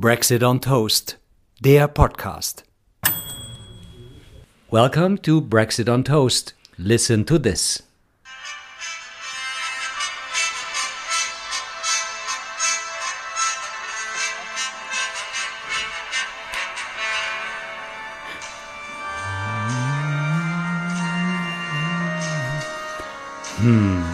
Brexit 0.00 0.44
on 0.44 0.60
Toast, 0.60 1.16
der 1.60 1.88
Podcast. 1.88 2.62
Welcome 4.70 5.18
to 5.22 5.40
Brexit 5.40 5.88
on 5.88 6.04
Toast. 6.04 6.54
Listen 6.78 7.24
to 7.24 7.36
this. 7.36 7.82
Hm, 23.56 24.04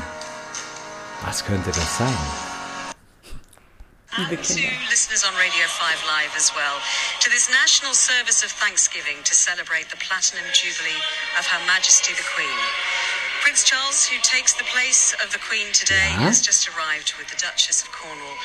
was 1.27 1.45
könnte 1.45 1.73
das 1.73 1.99
sein? 1.99 2.54
And 4.31 4.43
to 4.43 4.55
listeners 4.89 5.25
on 5.25 5.35
Radio 5.37 5.67
5 5.69 6.05
Live 6.09 6.33
as 6.37 6.51
well, 6.57 6.81
to 7.21 7.29
this 7.31 7.51
national 7.51 7.93
service 7.93 8.43
of 8.43 8.51
Thanksgiving 8.51 9.21
to 9.25 9.35
celebrate 9.35 9.91
the 9.91 10.01
Platinum 10.01 10.45
Jubilee 10.53 11.03
of 11.39 11.45
Her 11.47 11.61
Majesty 11.67 12.15
the 12.15 12.25
Queen. 12.35 12.61
Prince 13.43 13.65
Charles, 13.65 14.09
who 14.09 14.17
takes 14.23 14.55
the 14.55 14.65
place 14.65 15.15
of 15.23 15.31
the 15.33 15.39
Queen 15.39 15.69
today, 15.73 16.09
Ja? 16.17 16.33
has 16.33 16.41
just 16.41 16.69
arrived 16.69 17.13
with 17.19 17.29
the 17.29 17.37
Duchess 17.37 17.83
of 17.83 17.93
Cornwall. 17.93 18.37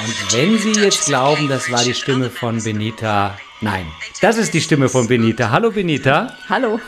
Und 0.00 0.32
wenn 0.32 0.58
Sie 0.58 0.80
jetzt 0.80 1.06
glauben, 1.06 1.48
das 1.48 1.70
war 1.70 1.84
die 1.84 1.94
Stimme 1.94 2.30
von 2.30 2.62
Benita, 2.62 3.38
nein, 3.60 3.86
das 4.20 4.36
ist 4.38 4.54
die 4.54 4.60
Stimme 4.60 4.88
von 4.88 5.06
Benita. 5.06 5.50
Hallo 5.50 5.70
Benita. 5.70 6.36
Hallo. 6.48 6.80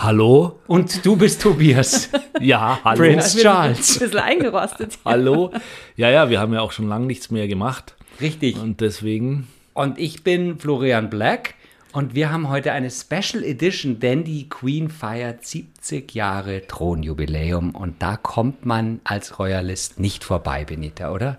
Hallo? 0.00 0.60
Und 0.68 1.04
du 1.04 1.16
bist 1.16 1.42
Tobias. 1.42 2.08
Ja, 2.40 2.78
hallo. 2.84 2.98
Prince 2.98 3.36
Charles. 3.42 3.96
Ein 3.96 3.98
bisschen 3.98 4.18
eingerostet. 4.20 4.96
Hallo? 5.04 5.50
Ja, 5.96 6.08
ja, 6.08 6.30
wir 6.30 6.38
haben 6.38 6.52
ja 6.54 6.60
auch 6.60 6.70
schon 6.70 6.86
lange 6.88 7.06
nichts 7.06 7.32
mehr 7.32 7.48
gemacht. 7.48 7.96
Richtig. 8.20 8.56
Und 8.56 8.80
deswegen, 8.80 9.48
Und 9.74 9.98
ich 9.98 10.22
bin 10.22 10.56
Florian 10.60 11.10
Black 11.10 11.54
und 11.90 12.14
wir 12.14 12.30
haben 12.30 12.48
heute 12.48 12.70
eine 12.70 12.90
Special 12.92 13.42
Edition, 13.42 13.98
denn 13.98 14.22
die 14.22 14.48
Queen 14.48 14.88
feiert 14.88 15.44
70 15.44 16.14
Jahre 16.14 16.64
Thronjubiläum 16.68 17.74
und 17.74 18.00
da 18.00 18.16
kommt 18.16 18.64
man 18.64 19.00
als 19.02 19.40
Royalist 19.40 19.98
nicht 19.98 20.22
vorbei, 20.22 20.64
Benita, 20.64 21.10
oder? 21.12 21.38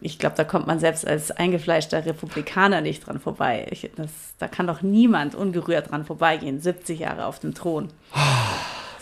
Ich 0.00 0.18
glaube, 0.18 0.36
da 0.36 0.44
kommt 0.44 0.66
man 0.66 0.78
selbst 0.78 1.06
als 1.06 1.30
eingefleischter 1.30 2.06
Republikaner 2.06 2.80
nicht 2.80 3.06
dran 3.06 3.20
vorbei. 3.20 3.66
Ich, 3.70 3.90
das, 3.96 4.10
da 4.38 4.48
kann 4.48 4.66
doch 4.66 4.82
niemand 4.82 5.34
ungerührt 5.34 5.90
dran 5.90 6.04
vorbeigehen. 6.04 6.60
70 6.60 7.00
Jahre 7.00 7.26
auf 7.26 7.38
dem 7.38 7.54
Thron. 7.54 7.88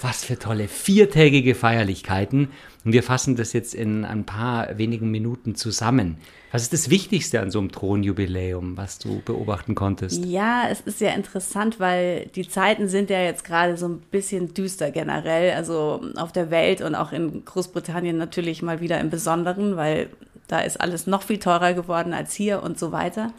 Was 0.01 0.25
für 0.25 0.39
tolle 0.39 0.69
viertägige 0.69 1.55
Feierlichkeiten. 1.55 2.51
Und 2.85 2.93
wir 2.93 3.03
fassen 3.03 3.37
das 3.37 3.53
jetzt 3.53 3.75
in 3.75 4.05
ein 4.05 4.25
paar 4.25 4.79
wenigen 4.79 5.11
Minuten 5.11 5.55
zusammen. 5.55 6.19
Was 6.53 6.63
ist 6.63 6.73
das 6.73 6.89
Wichtigste 6.89 7.41
an 7.41 7.51
so 7.51 7.59
einem 7.59 7.71
Thronjubiläum, 7.71 8.77
was 8.77 8.99
du 8.99 9.21
beobachten 9.25 9.75
konntest? 9.75 10.25
Ja, 10.25 10.69
es 10.71 10.81
ist 10.81 11.01
ja 11.01 11.11
interessant, 11.11 11.79
weil 11.79 12.27
die 12.35 12.49
Zeiten 12.49 12.89
sind 12.89 13.11
ja 13.11 13.21
jetzt 13.21 13.45
gerade 13.45 13.77
so 13.77 13.89
ein 13.89 14.01
bisschen 14.01 14.55
düster 14.55 14.91
generell. 14.91 15.53
Also 15.55 16.01
auf 16.17 16.33
der 16.33 16.51
Welt 16.51 16.81
und 16.81 16.95
auch 16.95 17.13
in 17.13 17.45
Großbritannien 17.45 18.17
natürlich 18.17 18.63
mal 18.63 18.81
wieder 18.81 18.99
im 19.01 19.11
Besonderen, 19.11 19.77
weil 19.77 20.09
da 20.49 20.61
ist 20.61 20.81
alles 20.81 21.07
noch 21.07 21.23
viel 21.23 21.39
teurer 21.39 21.75
geworden 21.75 22.13
als 22.13 22.35
hier 22.35 22.63
und 22.63 22.79
so 22.79 22.93
weiter. 22.93 23.33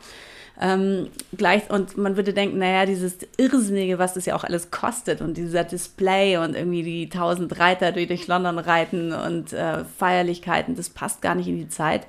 Ähm, 0.62 1.08
gleich, 1.38 1.70
und 1.70 1.98
man 1.98 2.18
würde 2.18 2.34
denken, 2.34 2.58
naja, 2.58 2.86
dieses 2.86 3.18
Irrsinnige, 3.38 3.98
was 3.98 4.14
das 4.14 4.26
ja 4.26 4.36
auch 4.36 4.44
alles 4.44 4.72
kostet 4.72 5.22
und 5.22 5.38
dieser 5.38 5.64
Display 5.64 6.38
und 6.38 6.56
irgendwie 6.56 6.84
die 6.84 7.10
tausend 7.10 7.58
Reiter, 7.60 7.94
die 7.94 8.08
durch 8.08 8.28
London 8.28 8.60
reiten 8.60 9.14
und 9.14 9.54
äh, 9.54 9.86
Feierlichkeiten, 9.86 10.76
das 10.76 10.90
passt 10.90 11.22
gar 11.22 11.36
nicht 11.36 11.48
in 11.48 11.58
die 11.58 11.70
Zeit. 11.70 12.08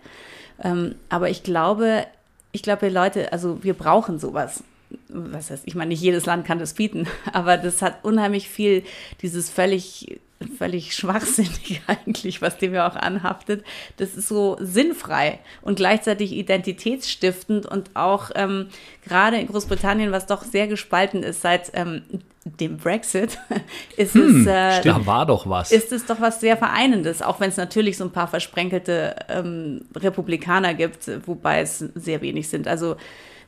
Ähm, 0.62 0.96
aber 1.08 1.30
ich 1.30 1.44
glaube, 1.44 2.06
ich 2.50 2.62
glaube, 2.62 2.88
Leute, 2.88 3.32
also 3.32 3.62
wir 3.62 3.74
brauchen 3.74 4.18
sowas. 4.18 4.64
Was 5.08 5.50
heißt, 5.50 5.64
ich 5.66 5.74
meine, 5.74 5.88
nicht 5.88 6.02
jedes 6.02 6.26
Land 6.26 6.46
kann 6.46 6.58
das 6.58 6.74
bieten, 6.74 7.06
aber 7.32 7.56
das 7.56 7.82
hat 7.82 8.04
unheimlich 8.04 8.48
viel, 8.48 8.82
dieses 9.22 9.50
völlig, 9.50 10.20
völlig 10.58 10.94
schwachsinnig 10.94 11.82
eigentlich, 11.86 12.42
was 12.42 12.58
dem 12.58 12.74
ja 12.74 12.88
auch 12.88 12.96
anhaftet. 12.96 13.64
Das 13.96 14.14
ist 14.14 14.28
so 14.28 14.56
sinnfrei 14.60 15.38
und 15.62 15.76
gleichzeitig 15.76 16.32
identitätsstiftend 16.32 17.66
und 17.66 17.90
auch 17.94 18.30
ähm, 18.34 18.68
gerade 19.04 19.38
in 19.38 19.46
Großbritannien, 19.46 20.12
was 20.12 20.26
doch 20.26 20.42
sehr 20.42 20.66
gespalten 20.66 21.22
ist 21.22 21.42
seit 21.42 21.70
ähm, 21.74 22.02
dem 22.44 22.78
Brexit, 22.78 23.38
ist 23.96 24.16
es 24.16 24.46
äh, 24.46 24.80
da 24.82 25.04
war 25.04 25.26
doch 25.26 25.48
was. 25.48 25.72
ist 25.72 25.92
es 25.92 26.06
doch 26.06 26.20
was 26.20 26.40
sehr 26.40 26.56
Vereinendes, 26.56 27.20
auch 27.22 27.40
wenn 27.40 27.50
es 27.50 27.56
natürlich 27.56 27.96
so 27.96 28.04
ein 28.04 28.12
paar 28.12 28.28
versprenkelte 28.28 29.16
ähm, 29.28 29.82
Republikaner 29.94 30.74
gibt, 30.74 31.10
wobei 31.26 31.60
es 31.60 31.78
sehr 31.78 32.22
wenig 32.22 32.48
sind. 32.48 32.66
Also 32.66 32.96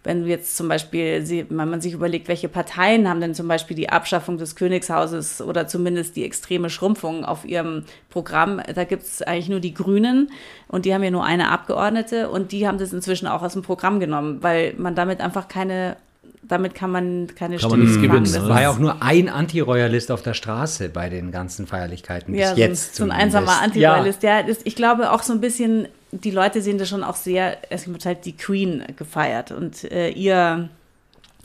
wenn 0.05 0.27
jetzt 0.27 0.57
zum 0.57 0.69
Beispiel, 0.69 1.25
sie- 1.25 1.47
wenn 1.49 1.69
man 1.69 1.81
sich 1.81 1.93
überlegt, 1.93 2.27
welche 2.29 2.49
Parteien 2.49 3.09
haben 3.09 3.21
denn 3.21 3.35
zum 3.35 3.47
Beispiel 3.47 3.77
die 3.77 3.89
Abschaffung 3.91 4.37
des 4.37 4.57
Königshauses 4.57 5.41
oder 5.41 5.69
zumindest 5.69 6.17
die 6.17 6.25
extreme 6.25 6.71
Schrumpfung 6.71 7.25
auf 7.25 7.45
ihrem 7.45 7.85
Programm, 8.11 8.61
da 8.75 8.85
gibt 8.85 9.05
es 9.05 9.23
eigentlich 9.23 9.49
nur 9.49 9.61
die 9.61 9.75
Grünen 9.75 10.31
und 10.69 10.85
die 10.85 10.95
haben 10.95 11.05
ja 11.05 11.11
nur 11.11 11.25
eine 11.25 11.51
Abgeordnete 11.51 12.31
und 12.31 12.51
die 12.53 12.67
haben 12.67 12.79
das 12.79 12.93
inzwischen 12.93 13.29
auch 13.29 13.43
aus 13.43 13.53
dem 13.53 13.63
Programm 13.63 14.01
genommen, 14.01 14.43
weil 14.43 14.75
man 14.77 14.95
damit 14.95 15.21
einfach 15.21 15.47
keine, 15.47 15.97
damit 16.43 16.75
kann 16.75 16.91
man 16.91 17.29
keine 17.35 17.57
Kann 17.57 17.71
man 17.71 17.81
Stimmen 17.81 17.89
fangen. 17.89 18.03
gewinnen, 18.03 18.25
Das 18.25 18.33
ne? 18.35 18.39
Es 18.43 18.49
war 18.49 18.63
ja 18.63 18.71
auch 18.71 18.79
nur 18.79 19.03
ein 19.03 19.29
Antiroyalist 19.29 20.11
auf 20.11 20.23
der 20.23 20.35
Straße 20.35 20.89
bei 20.89 21.09
den 21.09 21.31
ganzen 21.31 21.67
Feierlichkeiten 21.67 22.35
Ja, 22.35 22.51
bis 22.51 22.59
jetzt. 22.59 22.95
so 22.97 23.05
ein, 23.05 23.09
so 23.09 23.15
ein 23.15 23.21
einsamer 23.21 23.61
Antiroyalist. 23.63 24.23
Ja, 24.23 24.43
das, 24.43 24.59
ich 24.65 24.75
glaube 24.77 25.13
auch 25.13 25.23
so 25.23 25.33
ein 25.33 25.41
bisschen, 25.41 25.89
die 26.11 26.31
Leute 26.33 26.61
sehen 26.61 26.79
das 26.79 26.89
schon 26.89 27.05
auch 27.05 27.17
sehr, 27.17 27.57
es 27.71 27.87
wird 27.87 28.05
halt 28.05 28.25
die 28.25 28.37
Queen 28.37 28.83
gefeiert 28.97 29.53
und 29.53 29.85
äh, 29.91 30.09
ihr, 30.11 30.69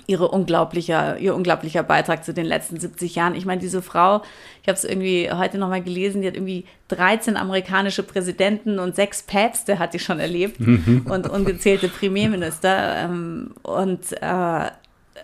ihre 0.07 0.29
unglaublicher, 0.29 1.17
ihr 1.19 1.35
unglaublicher 1.35 1.83
Beitrag 1.83 2.25
zu 2.25 2.33
den 2.33 2.45
letzten 2.45 2.79
70 2.79 3.13
Jahren. 3.15 3.35
Ich 3.35 3.45
meine, 3.45 3.61
diese 3.61 3.81
Frau, 3.81 4.23
ich 4.63 4.67
habe 4.67 4.77
es 4.77 4.83
irgendwie 4.83 5.29
heute 5.31 5.57
nochmal 5.57 5.83
gelesen, 5.83 6.21
die 6.21 6.27
hat 6.27 6.35
irgendwie 6.35 6.65
13 6.87 7.37
amerikanische 7.37 8.03
Präsidenten 8.03 8.79
und 8.79 8.95
sechs 8.95 9.21
Päpste 9.21 9.77
hat 9.79 9.93
die 9.93 9.99
schon 9.99 10.19
erlebt 10.19 10.59
und 10.59 11.29
ungezählte 11.29 11.87
Premierminister. 11.87 12.95
Ähm, 13.03 13.51
und 13.63 14.11
äh, 14.21 14.69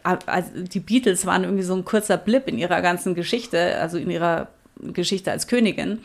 also 0.03 0.49
die 0.55 0.79
Beatles 0.79 1.25
waren 1.25 1.43
irgendwie 1.43 1.63
so 1.63 1.75
ein 1.75 1.85
kurzer 1.85 2.17
Blip 2.17 2.47
in 2.47 2.57
ihrer 2.57 2.81
ganzen 2.81 3.15
Geschichte, 3.15 3.77
also 3.79 3.97
in 3.97 4.09
ihrer 4.09 4.47
Geschichte 4.79 5.31
als 5.31 5.47
Königin. 5.47 5.99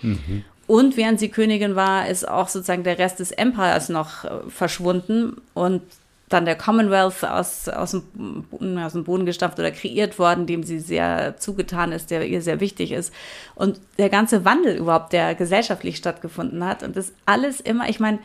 Und 0.66 0.98
während 0.98 1.18
sie 1.18 1.30
Königin 1.30 1.76
war, 1.76 2.08
ist 2.08 2.28
auch 2.28 2.48
sozusagen 2.48 2.84
der 2.84 2.98
Rest 2.98 3.20
des 3.20 3.32
Empires 3.32 3.88
noch 3.88 4.24
äh, 4.24 4.30
verschwunden 4.48 5.40
und 5.54 5.80
dann 6.28 6.44
der 6.44 6.56
Commonwealth 6.56 7.24
aus, 7.24 7.70
aus, 7.70 7.92
dem, 7.92 8.78
aus 8.78 8.92
dem 8.92 9.04
Boden 9.04 9.24
gestampft 9.24 9.58
oder 9.58 9.70
kreiert 9.70 10.18
worden, 10.18 10.46
dem 10.46 10.62
sie 10.62 10.78
sehr 10.78 11.38
zugetan 11.38 11.90
ist, 11.90 12.10
der 12.10 12.26
ihr 12.26 12.42
sehr 12.42 12.60
wichtig 12.60 12.92
ist. 12.92 13.14
Und 13.54 13.80
der 13.96 14.10
ganze 14.10 14.44
Wandel 14.44 14.76
überhaupt, 14.76 15.14
der 15.14 15.34
gesellschaftlich 15.34 15.96
stattgefunden 15.96 16.62
hat. 16.64 16.82
Und 16.82 16.96
das 16.96 17.14
alles 17.24 17.60
immer, 17.60 17.88
ich 17.88 17.98
meine, 17.98 18.18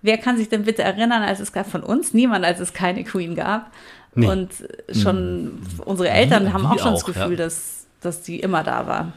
wer 0.00 0.16
kann 0.16 0.38
sich 0.38 0.48
denn 0.48 0.64
bitte 0.64 0.82
erinnern, 0.82 1.22
als 1.22 1.40
es 1.40 1.52
gab 1.52 1.70
von 1.70 1.82
uns? 1.82 2.14
Niemand, 2.14 2.44
als 2.44 2.58
es 2.58 2.72
keine 2.72 3.04
Queen 3.04 3.34
gab. 3.34 3.70
Nee. 4.14 4.26
Und 4.26 4.50
schon 4.92 5.58
unsere 5.84 6.10
Eltern 6.10 6.52
haben 6.52 6.62
wir 6.62 6.72
auch 6.72 6.78
schon 6.78 6.92
das 6.92 7.02
auch, 7.02 7.06
Gefühl, 7.06 7.30
ja. 7.32 7.44
dass, 7.44 7.86
dass 8.00 8.22
die 8.22 8.40
immer 8.40 8.62
da 8.62 8.86
war. 8.86 9.12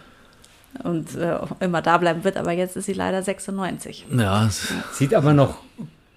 Und 0.84 1.16
äh, 1.16 1.38
immer 1.62 1.82
da 1.82 1.98
bleiben 1.98 2.24
wird, 2.24 2.36
aber 2.38 2.52
jetzt 2.52 2.76
ist 2.76 2.86
sie 2.86 2.94
leider 2.94 3.24
96. 3.24 4.06
ja, 4.18 4.50
Sieht 4.92 5.14
aber 5.14 5.34
noch 5.34 5.58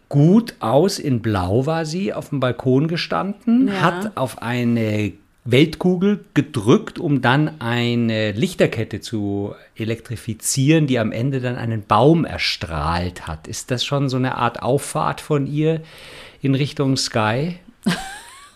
gut 0.09 0.55
aus. 0.61 0.99
In 0.99 1.21
Blau 1.23 1.67
war 1.67 1.85
sie 1.87 2.13
auf 2.13 2.31
dem 2.31 2.41
Balkon 2.41 2.89
gestanden, 2.89 3.69
Ja. 3.69 3.81
hat 3.83 4.17
auf 4.17 4.43
eine 4.43 5.13
Weltkugel 5.45 6.25
gedrückt, 6.35 6.99
um 6.99 7.23
dann 7.23 7.61
eine 7.61 8.33
Lichterkette 8.33 9.01
zu 9.01 9.55
elektrifizieren, 9.77 10.87
die 10.87 10.99
am 10.99 11.13
Ende 11.13 11.41
dann 11.41 11.57
einen 11.57 11.85
Baum 11.85 12.25
erstrahlt 12.25 13.27
hat. 13.27 13.47
Ist 13.49 13.71
das 13.71 13.85
schon 13.85 14.09
so 14.09 14.17
eine 14.17 14.37
Art 14.37 14.63
Auffahrt 14.63 15.21
von 15.21 15.47
ihr 15.47 15.83
in 16.43 16.55
Richtung 16.55 16.97
Sky? 16.97 17.59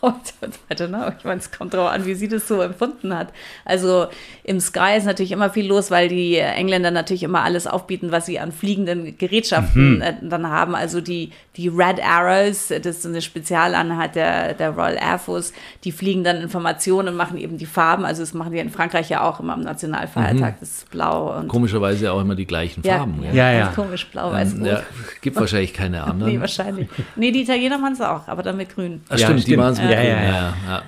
I 0.04 0.74
don't 0.74 0.88
know, 0.88 1.12
ich 1.16 1.24
meine, 1.24 1.38
es 1.38 1.50
kommt 1.52 1.74
darauf 1.74 1.90
an, 1.90 2.04
wie 2.06 2.14
sie 2.14 2.26
das 2.26 2.48
so 2.48 2.60
empfunden 2.60 3.16
hat. 3.16 3.28
Also 3.64 4.06
im 4.42 4.58
Sky 4.58 4.96
ist 4.96 5.04
natürlich 5.06 5.30
immer 5.30 5.50
viel 5.50 5.66
los, 5.68 5.90
weil 5.92 6.08
die 6.08 6.36
Engländer 6.38 6.90
natürlich 6.90 7.22
immer 7.22 7.42
alles 7.42 7.66
aufbieten, 7.68 8.10
was 8.10 8.26
sie 8.26 8.40
an 8.40 8.50
fliegenden 8.50 9.16
Gerätschaften 9.16 9.96
Mhm. 9.96 10.02
äh, 10.02 10.14
dann 10.22 10.48
haben. 10.48 10.74
Also 10.74 11.00
die, 11.00 11.30
die 11.56 11.68
Red 11.68 12.00
Arrows, 12.04 12.68
das 12.68 12.84
ist 12.96 13.02
so 13.02 13.08
eine 13.08 13.22
Spezialeinheit 13.22 14.16
der, 14.16 14.54
der 14.54 14.70
Royal 14.70 14.96
Air 14.96 15.18
Force, 15.20 15.52
die 15.84 15.92
fliegen 15.92 16.24
dann 16.24 16.38
Informationen 16.40 17.08
und 17.08 17.16
machen 17.16 17.38
eben 17.38 17.56
die 17.58 17.66
Farben. 17.66 18.04
Also 18.04 18.22
das 18.22 18.34
machen 18.34 18.52
die 18.52 18.58
in 18.58 18.70
Frankreich 18.70 19.08
ja 19.08 19.22
auch 19.22 19.38
immer 19.38 19.52
am 19.52 19.60
Nationalfeiertag, 19.60 20.58
das 20.58 20.68
ist 20.78 20.90
blau 20.90 21.38
und 21.38 21.46
komischerweise 21.48 22.12
auch 22.12 22.20
immer 22.20 22.34
die 22.34 22.46
gleichen 22.46 22.82
ja, 22.84 22.98
Farben. 22.98 23.22
ja, 23.22 23.32
Ja. 23.32 23.52
Ja, 23.52 23.66
komisch, 23.68 24.06
blau, 24.08 24.32
weiß, 24.32 24.54
Ähm, 24.54 24.58
rot. 24.62 24.68
ja, 24.68 24.82
gibt 25.20 25.36
wahrscheinlich 25.36 25.72
keine 25.74 26.02
anderen. 26.04 26.32
Nee, 26.32 26.40
wahrscheinlich. 26.40 26.88
Nee, 27.16 27.30
die 27.30 27.42
Italiener 27.42 27.78
machen 27.78 27.92
es 27.92 28.00
auch, 28.00 28.26
aber 28.26 28.42
dann 28.42 28.56
mit 28.56 28.74
grün. 28.74 29.02
Ah, 29.08 29.12
Ja, 29.16 29.26
stimmt, 29.26 29.38
die 29.40 29.42
stimmt. 29.42 29.58
machen 29.58 29.72
es 29.74 29.80
mit 29.82 29.91
Grün. 29.96 30.06
Ja, 30.06 30.22
ja, 30.22 30.54
ja. 30.68 30.82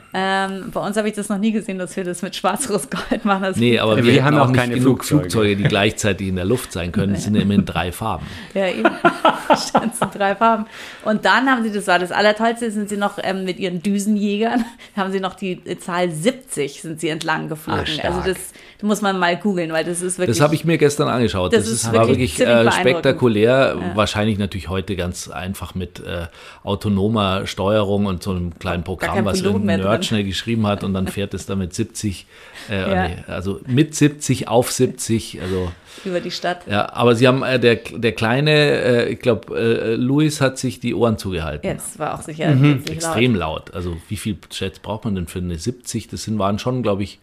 Ähm, 0.46 0.70
bei 0.72 0.80
uns 0.80 0.96
habe 0.96 1.08
ich 1.08 1.14
das 1.14 1.28
noch 1.28 1.38
nie 1.38 1.52
gesehen, 1.52 1.78
dass 1.78 1.96
wir 1.96 2.04
das 2.04 2.22
mit 2.22 2.36
schwarz-rot 2.36 2.88
Gold 2.90 3.24
machen. 3.24 3.42
Das 3.42 3.56
Nee, 3.56 3.78
aber 3.78 3.96
wir, 3.96 4.04
wir 4.04 4.24
haben 4.24 4.36
auch 4.36 4.44
auch 4.44 4.50
nicht 4.50 4.60
keine 4.60 4.74
genug 4.74 5.04
Flugzeuge. 5.04 5.20
Flugzeuge. 5.22 5.56
die 5.56 5.64
gleichzeitig 5.64 6.28
in 6.28 6.36
der 6.36 6.44
Luft 6.44 6.72
sein 6.72 6.92
können. 6.92 7.14
Die 7.14 7.20
sind 7.20 7.34
ja 7.34 7.42
immer 7.42 7.54
in 7.54 7.64
drei 7.64 7.92
Farben. 7.92 8.26
Ja, 8.54 8.68
eben. 8.68 8.90
Stand 9.68 9.96
zu 9.96 10.06
drei 10.06 10.36
Farben. 10.36 10.66
Und 11.04 11.24
dann 11.24 11.48
haben 11.50 11.62
sie, 11.62 11.72
das 11.72 11.86
war 11.86 11.98
das 11.98 12.12
Allertollste, 12.12 12.70
sind 12.70 12.88
sie 12.88 12.96
noch 12.96 13.18
ähm, 13.22 13.44
mit 13.44 13.58
ihren 13.58 13.82
Düsenjägern, 13.82 14.64
haben 14.96 15.12
sie 15.12 15.20
noch 15.20 15.34
die 15.34 15.62
Zahl 15.78 16.10
70 16.10 16.82
sind 16.82 17.00
sie 17.00 17.08
entlang 17.08 17.48
geflogen. 17.48 17.82
Ah, 17.82 17.86
stark. 17.86 18.04
also 18.04 18.20
das, 18.28 18.38
muss 18.84 19.00
man 19.02 19.18
mal 19.18 19.36
googeln, 19.36 19.72
weil 19.72 19.84
das 19.84 20.02
ist 20.02 20.18
wirklich. 20.18 20.36
Das 20.36 20.42
habe 20.44 20.54
ich 20.54 20.64
mir 20.64 20.78
gestern 20.78 21.08
angeschaut. 21.08 21.52
Das 21.52 21.64
Das, 21.64 21.72
ist 21.72 21.92
wirklich 21.92 22.38
war 22.40 22.46
wirklich 22.46 22.76
äh, 22.76 22.80
spektakulär. 22.80 23.76
Wahrscheinlich 23.94 24.38
natürlich 24.38 24.68
heute 24.68 24.94
ganz 24.96 25.28
einfach 25.28 25.74
mit 25.74 26.00
äh, 26.00 26.26
autonomer 26.62 27.46
Steuerung 27.46 28.06
und 28.06 28.22
so 28.22 28.30
einem 28.32 28.58
kleinen 28.58 28.84
Programm, 28.84 29.24
was 29.24 29.40
Pilot 29.42 29.64
mehr 29.64 29.76
ein 29.76 29.80
Nerd 29.82 30.04
schnell 30.04 30.24
geschrieben 30.24 30.66
hat 30.66 30.84
und 30.84 30.94
dann 30.94 31.08
fährt 31.08 31.34
es 31.34 31.46
da 31.46 31.56
mit 31.56 31.74
70, 31.74 32.26
äh, 32.70 32.80
Ja. 32.80 33.08
nee, 33.08 33.16
also 33.26 33.60
mit 33.66 33.94
70 33.94 34.48
auf 34.48 34.70
70. 34.70 35.40
Also 35.42 35.70
über 36.04 36.20
die 36.20 36.30
Stadt. 36.30 36.66
ja, 36.66 36.92
aber 36.92 37.14
sie 37.14 37.26
haben 37.28 37.42
äh, 37.42 37.58
der 37.60 37.76
der 37.76 38.12
kleine, 38.12 38.50
äh, 38.50 39.08
ich 39.12 39.20
glaube, 39.20 39.56
äh, 39.58 39.94
Louis 39.94 40.40
hat 40.40 40.58
sich 40.58 40.80
die 40.80 40.94
Ohren 40.94 41.18
zugehalten. 41.18 41.66
Ja, 41.66 41.74
das 41.74 41.98
war 41.98 42.14
auch 42.18 42.22
sicher 42.22 42.50
Mhm. 42.50 42.84
ziemlich 42.84 42.86
laut. 42.86 42.90
Extrem 42.96 43.34
laut. 43.34 43.74
Also 43.74 43.96
wie 44.08 44.16
viel 44.16 44.36
Jets 44.50 44.78
braucht 44.80 45.04
man 45.04 45.14
denn 45.14 45.26
für 45.26 45.38
eine 45.38 45.56
70? 45.56 46.08
Das 46.08 46.24
sind 46.24 46.38
waren 46.38 46.58
schon, 46.58 46.82
glaube 46.82 47.02
ich, 47.04 47.20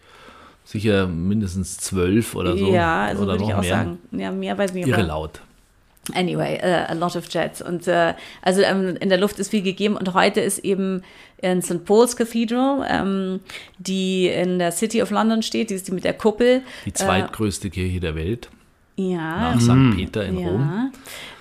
sicher 0.64 1.06
mindestens 1.06 1.78
zwölf 1.78 2.34
oder 2.34 2.56
so. 2.56 2.72
Ja, 2.72 3.04
also 3.06 3.22
oder 3.24 3.32
würde 3.32 3.44
ich 3.44 3.50
noch 3.50 3.56
auch 3.58 3.62
mehr. 3.62 3.70
sagen. 3.70 3.98
Ja, 4.12 4.30
mehr 4.30 4.56
weiß 4.58 4.70
ich 4.70 4.76
nicht. 4.76 4.88
Irre 4.88 5.02
laut. 5.02 5.40
Anyway, 6.14 6.58
uh, 6.62 6.90
a 6.90 6.94
lot 6.94 7.14
of 7.14 7.26
jets. 7.32 7.62
Und 7.62 7.86
äh, 7.86 8.14
also 8.42 8.60
ähm, 8.62 8.96
in 9.00 9.08
der 9.08 9.18
Luft 9.18 9.38
ist 9.38 9.50
viel 9.50 9.62
gegeben 9.62 9.96
und 9.96 10.14
heute 10.14 10.40
ist 10.40 10.58
eben 10.60 11.02
in 11.40 11.62
St. 11.62 11.84
Paul's 11.84 12.16
Cathedral, 12.16 12.84
ähm, 12.90 13.40
die 13.78 14.26
in 14.26 14.58
der 14.58 14.72
City 14.72 15.00
of 15.00 15.10
London 15.10 15.42
steht, 15.42 15.70
die 15.70 15.74
ist 15.74 15.86
die 15.86 15.92
mit 15.92 16.02
der 16.04 16.14
Kuppel. 16.14 16.62
Die 16.86 16.92
zweitgrößte 16.92 17.70
Kirche 17.70 18.00
der 18.00 18.16
Welt 18.16 18.48
Ja, 18.96 19.54
nach 19.54 19.60
St. 19.60 19.96
Peter 19.96 20.24
in 20.24 20.38
Rom. 20.38 20.90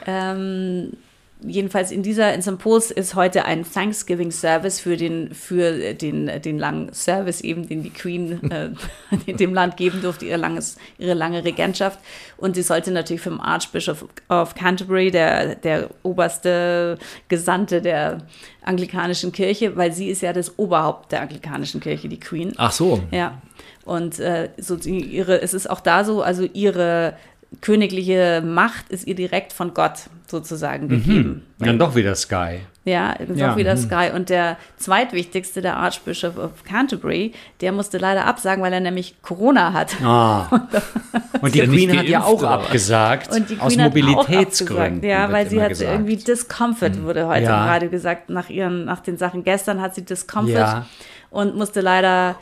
ja. 0.05 0.31
Ähm, 0.33 0.93
jedenfalls 1.43 1.91
in 1.91 2.03
dieser, 2.03 2.33
in 2.33 2.41
St. 2.41 2.57
Paul's 2.57 2.91
ist 2.91 3.15
heute 3.15 3.45
ein 3.45 3.65
Thanksgiving 3.69 4.31
Service 4.31 4.79
für 4.79 4.97
den, 4.97 5.33
für 5.33 5.93
den, 5.93 6.41
den 6.41 6.59
langen 6.59 6.93
Service 6.93 7.41
eben, 7.41 7.67
den 7.67 7.83
die 7.83 7.89
Queen 7.89 8.51
äh, 8.51 8.69
in 9.25 9.37
dem 9.37 9.53
Land 9.53 9.77
geben 9.77 10.01
durfte, 10.01 10.25
ihr 10.25 10.37
langes, 10.37 10.77
ihre 10.97 11.13
lange 11.13 11.43
Regentschaft. 11.43 11.99
Und 12.37 12.55
sie 12.55 12.61
sollte 12.61 12.91
natürlich 12.91 13.21
vom 13.21 13.39
Archbishop 13.39 14.09
of 14.29 14.55
Canterbury, 14.55 15.11
der, 15.11 15.55
der 15.55 15.89
oberste 16.03 16.97
Gesandte 17.27 17.81
der 17.81 18.19
anglikanischen 18.63 19.31
Kirche, 19.31 19.75
weil 19.75 19.91
sie 19.91 20.09
ist 20.09 20.21
ja 20.21 20.33
das 20.33 20.57
Oberhaupt 20.59 21.11
der 21.11 21.21
anglikanischen 21.21 21.81
Kirche, 21.81 22.09
die 22.09 22.19
Queen. 22.19 22.53
Ach 22.57 22.71
so. 22.71 23.01
Ja, 23.11 23.41
und 23.83 24.19
äh, 24.19 24.49
so 24.57 24.75
ihre, 24.75 25.41
es 25.41 25.53
ist 25.53 25.69
auch 25.69 25.79
da 25.79 26.03
so, 26.03 26.21
also 26.21 26.43
ihre 26.53 27.15
königliche 27.59 28.41
Macht 28.45 28.89
ist 28.89 29.05
ihr 29.05 29.15
direkt 29.15 29.51
von 29.51 29.73
Gott 29.73 30.03
sozusagen 30.27 30.87
gegeben. 30.87 31.45
Dann 31.59 31.77
doch 31.77 31.95
wieder 31.95 32.15
Sky. 32.15 32.59
Ja, 32.85 33.11
ist 33.11 33.37
Ja. 33.37 33.51
auch 33.51 33.57
wieder 33.57 33.75
Sky. 33.75 34.09
Und 34.15 34.29
der 34.29 34.57
zweitwichtigste, 34.77 35.61
der 35.61 35.75
Archbishop 35.77 36.37
of 36.37 36.63
Canterbury, 36.63 37.33
der 37.59 37.73
musste 37.73 37.97
leider 37.97 38.25
absagen, 38.25 38.63
weil 38.63 38.71
er 38.73 38.79
nämlich 38.79 39.21
Corona 39.21 39.73
hat. 39.73 40.01
Ah. 40.01 40.47
Und 41.41 41.53
die 41.53 41.59
Queen 41.61 41.95
hat 41.97 42.05
ja 42.05 42.23
auch 42.23 42.41
abgesagt. 42.41 43.29
Und 43.35 43.49
die 43.49 43.55
Queen 43.57 43.61
aus 43.61 43.75
Mobilitätsgründen. 43.77 45.07
Ja, 45.07 45.31
weil 45.31 45.47
sie 45.49 45.61
hat 45.61 45.69
gesagt. 45.69 45.91
irgendwie 45.91 46.15
Discomfort, 46.15 47.03
wurde 47.03 47.27
heute 47.27 47.43
Ja. 47.43 47.63
im 47.63 47.69
Radio 47.69 47.89
gesagt, 47.89 48.29
nach 48.29 48.49
ihren, 48.49 48.85
nach 48.85 49.01
den 49.01 49.17
Sachen 49.17 49.43
gestern 49.43 49.81
hat 49.81 49.93
sie 49.93 50.03
Discomfort 50.05 50.53
Ja. 50.55 50.85
und 51.29 51.55
musste 51.55 51.81
leider 51.81 52.37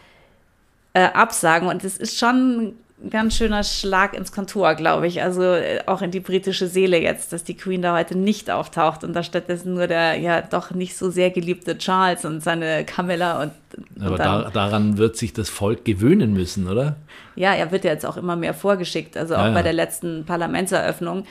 äh, 0.94 1.02
absagen. 1.06 1.68
Und 1.68 1.84
das 1.84 1.98
ist 1.98 2.18
schon 2.18 2.74
ganz 3.10 3.36
schöner 3.36 3.64
Schlag 3.64 4.14
ins 4.14 4.32
Kontor, 4.32 4.76
glaube 4.76 5.08
ich. 5.08 5.22
Also 5.24 5.42
äh, 5.44 5.80
auch 5.86 6.02
in 6.02 6.12
die 6.12 6.20
britische 6.20 6.68
Seele 6.68 7.00
jetzt, 7.02 7.32
dass 7.32 7.44
die 7.44 7.56
Queen 7.56 7.82
da 7.82 7.96
heute 7.96 8.18
nicht 8.18 8.50
auftaucht 8.52 9.04
und 9.04 9.14
da 9.14 9.24
stattdessen 9.24 9.74
nur 9.74 9.88
der 9.88 10.16
ja 10.16 10.42
doch 10.42 10.72
nicht 10.72 10.98
so 10.98 11.10
sehr 11.10 11.30
geliebte 11.32 11.78
Charles 11.78 12.26
und 12.26 12.42
seine 12.44 12.84
Camilla 12.86 13.42
und, 13.44 13.52
und 13.98 14.04
Aber 14.06 14.18
dann, 14.18 14.44
da, 14.44 14.50
daran 14.50 14.98
wird 14.98 15.16
sich 15.18 15.32
das 15.34 15.50
Volk 15.50 15.86
gewöhnen 15.86 16.34
müssen, 16.34 16.68
oder? 16.68 16.96
ja, 17.36 17.54
er 17.54 17.72
wird 17.72 17.86
ja 17.86 17.92
jetzt 17.92 18.06
auch 18.06 18.18
immer 18.18 18.36
mehr 18.36 18.54
vorgeschickt. 18.54 19.16
Also 19.16 19.36
auch 19.36 19.40
Ja, 19.40 19.48
ja. 19.48 19.54
bei 19.54 19.62
der 19.64 19.72
letzten 19.74 20.26
Parlamentseröffnung. 20.26 21.26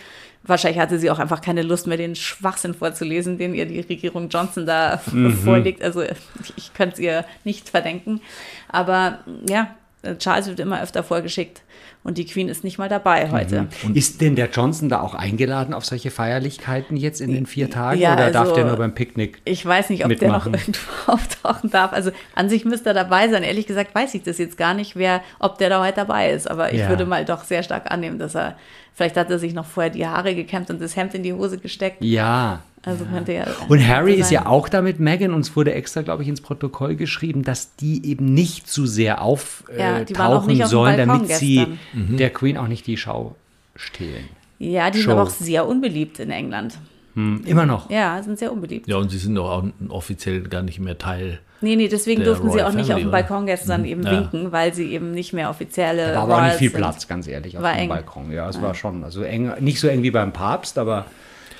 Wahrscheinlich 0.45 0.81
hatte 0.81 0.99
sie 0.99 1.11
auch 1.11 1.19
einfach 1.19 1.43
keine 1.43 1.61
Lust 1.63 1.87
mehr, 1.87 1.99
den 1.99 2.15
Schwachsinn 2.17 2.73
vorzulesen, 2.73 3.37
den 3.37 3.55
ihr 3.55 3.67
die 3.67 3.81
Regierung 3.81 4.31
Johnson 4.31 4.65
da 4.65 5.01
Mhm. 5.13 5.33
vorlegt. 5.35 5.83
Also 5.83 6.01
ich, 6.01 6.11
ich 6.57 6.73
könnte 6.73 6.95
es 6.95 7.01
ihr 7.01 7.25
nicht 7.45 7.69
verdenken. 7.69 8.23
Aber 8.69 9.19
ja, 9.49 9.75
Charles 10.19 10.47
wird 10.47 10.61
immer 10.61 10.81
öfter 10.83 11.03
vorgeschickt 11.03 11.63
und 12.05 12.19
die 12.19 12.25
Queen 12.25 12.49
ist 12.49 12.63
nicht 12.63 12.79
mal 12.79 12.89
dabei 12.89 13.31
heute. 13.33 13.67
Ist 13.95 14.21
denn 14.21 14.37
der 14.37 14.49
Johnson 14.49 14.89
da 14.89 15.01
auch 15.01 15.15
eingeladen 15.15 15.75
auf 15.75 15.85
solche 15.85 16.11
Feierlichkeiten 16.13 16.97
jetzt 16.97 17.21
in 17.21 17.33
den 17.33 17.47
vier 17.47 17.69
Tagen? 17.69 18.01
Ja, 18.01 18.13
oder 18.15 18.31
darf 18.31 18.43
also- 18.45 18.55
der 18.55 18.65
nur 18.67 18.77
beim 18.77 18.95
Picknick? 18.95 19.41
Ich 19.45 19.67
weiß 19.67 19.91
nicht, 19.91 20.05
ob 20.05 20.17
der 20.17 20.29
noch 20.29 20.45
Mitmachen. 20.47 20.53
irgendwo 20.75 20.91
auftauchen 21.13 21.71
darf. 21.71 21.93
Also 21.93 22.13
an 22.37 22.49
sich 22.49 22.65
müsste 22.65 22.91
er 22.91 22.95
dabei 22.95 23.29
sein. 23.29 23.43
Ehrlich 23.43 23.67
gesagt 23.67 23.93
weiß 23.95 24.15
ich 24.15 24.23
das 24.23 24.39
jetzt 24.39 24.57
gar 24.57 24.73
nicht, 24.75 24.95
wer, 24.95 25.21
ob 25.41 25.59
der 25.59 25.69
da 25.69 25.83
heute 25.83 25.97
dabei 25.97 26.31
ist. 26.31 26.49
Aber 26.49 26.73
ich 26.73 26.79
Ja. 26.81 26.89
würde 26.89 27.05
mal 27.05 27.25
doch 27.25 27.43
sehr 27.43 27.65
stark 27.65 27.91
annehmen, 27.91 28.21
dass 28.21 28.37
er, 28.37 28.57
vielleicht 28.95 29.17
hat 29.17 29.31
er 29.31 29.41
sich 29.41 29.53
noch 29.53 29.67
vorher 29.67 29.91
die 29.91 30.07
Haare 30.07 30.37
gekämmt 30.37 30.71
und 30.71 30.81
das 30.81 30.95
Hemd 30.95 31.15
in 31.15 31.25
die 31.25 31.33
Hose 31.33 31.59
gesteckt. 31.59 32.05
Ja. 32.05 32.63
Also 32.85 33.05
könnte 33.05 33.33
ja. 33.33 33.45
Und 33.69 33.87
Harry 33.87 34.15
so 34.15 34.21
ist 34.21 34.31
ja 34.31 34.47
auch 34.47 34.69
da 34.69 34.83
mit 34.83 35.01
Meghan. 35.01 35.35
Uns 35.35 35.55
wurde 35.57 35.75
extra, 35.75 36.03
glaube 36.03 36.23
ich, 36.23 36.29
ins 36.29 36.41
Protokoll 36.41 36.95
geschrieben, 36.97 37.43
dass 37.43 37.75
die 37.77 38.07
eben 38.07 38.33
nicht 38.35 38.69
zu 38.69 38.87
sehr 38.87 39.15
Ja, 39.15 39.19
auftauchen 39.23 40.07
nicht 40.07 40.21
auf 40.21 40.47
dem 40.47 40.67
sollen, 40.67 40.97
damit 40.97 41.27
sie 41.29 41.57
gestern. 41.93 42.17
der 42.17 42.31
Queen 42.31 42.57
auch 42.57 42.69
nicht 42.69 42.87
die 42.87 42.97
Schau 42.97 43.35
stehlen. 43.75 44.25
Ja, 44.59 44.91
die 44.91 44.99
sind 44.99 45.07
Show. 45.07 45.13
aber 45.13 45.23
auch 45.25 45.31
sehr 45.31 45.67
unbeliebt 45.67 46.19
in 46.21 46.31
England. 46.31 46.79
Hm, 47.15 47.43
immer 47.47 47.67
noch. 47.67 47.91
Ja, 47.91 48.23
sind 48.23 48.39
sehr 48.39 48.53
unbeliebt. 48.53 48.87
Ja, 48.89 48.97
und 48.97 49.09
sie 49.11 49.19
sind 49.19 49.35
doch 49.35 49.51
auch 49.51 49.65
offiziell 49.89 50.43
gar 50.43 50.63
nicht 50.63 50.79
mehr 50.79 50.99
Teil. 50.99 51.41
Nee, 51.61 51.75
nee, 51.75 51.89
deswegen 51.89 52.21
Der 52.21 52.29
durften 52.29 52.51
sie 52.51 52.59
Royal 52.59 52.71
auch 52.71 52.75
nicht 52.77 52.87
Family, 52.87 52.95
auf 52.95 53.01
dem 53.01 53.09
oder? 53.09 53.19
Balkon 53.19 53.47
gestern 53.47 53.85
eben 53.85 54.05
Ja. 54.05 54.13
winken, 54.13 54.53
weil 54.53 54.73
sie 54.75 54.93
eben 54.93 55.11
nicht 55.11 55.33
mehr 55.33 55.51
offizielle 55.51 56.09
Da 56.13 56.15
war 56.15 56.23
aber 56.23 56.37
auch 56.39 56.43
nicht 56.45 56.55
viel 56.57 56.71
sind. 56.71 56.79
Platz, 56.81 57.09
ganz 57.09 57.27
ehrlich, 57.27 57.57
auf 57.57 57.65
War 57.65 57.73
dem 57.75 57.81
eng. 57.83 57.89
Balkon. 57.89 58.31
Ja, 58.31 58.49
es 58.49 58.63
war 58.63 58.75
schon, 58.75 59.03
also 59.03 59.23
eng, 59.23 59.51
nicht 59.59 59.81
so 59.81 59.89
eng 59.89 60.05
wie 60.05 60.13
beim 60.13 60.33
Papst, 60.33 60.79
aber 60.79 61.07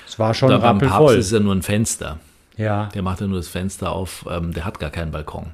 es 0.09 0.17
war 0.19 0.33
schon 0.33 0.49
Da 0.49 0.57
beim 0.57 0.79
Papst 0.79 0.93
rappelvoll. 0.93 1.17
ist 1.17 1.31
ja 1.31 1.39
nur 1.39 1.53
ein 1.55 1.61
Fenster. 1.61 2.17
Ja. 2.59 2.89
Der 2.93 3.01
macht 3.01 3.21
ja 3.21 3.27
nur 3.27 3.37
das 3.37 3.47
Fenster 3.47 3.91
auf, 3.91 4.25
ähm, 4.29 4.53
der 4.53 4.65
hat 4.65 4.79
gar 4.79 4.89
keinen 4.91 5.11
Balkon. 5.11 5.47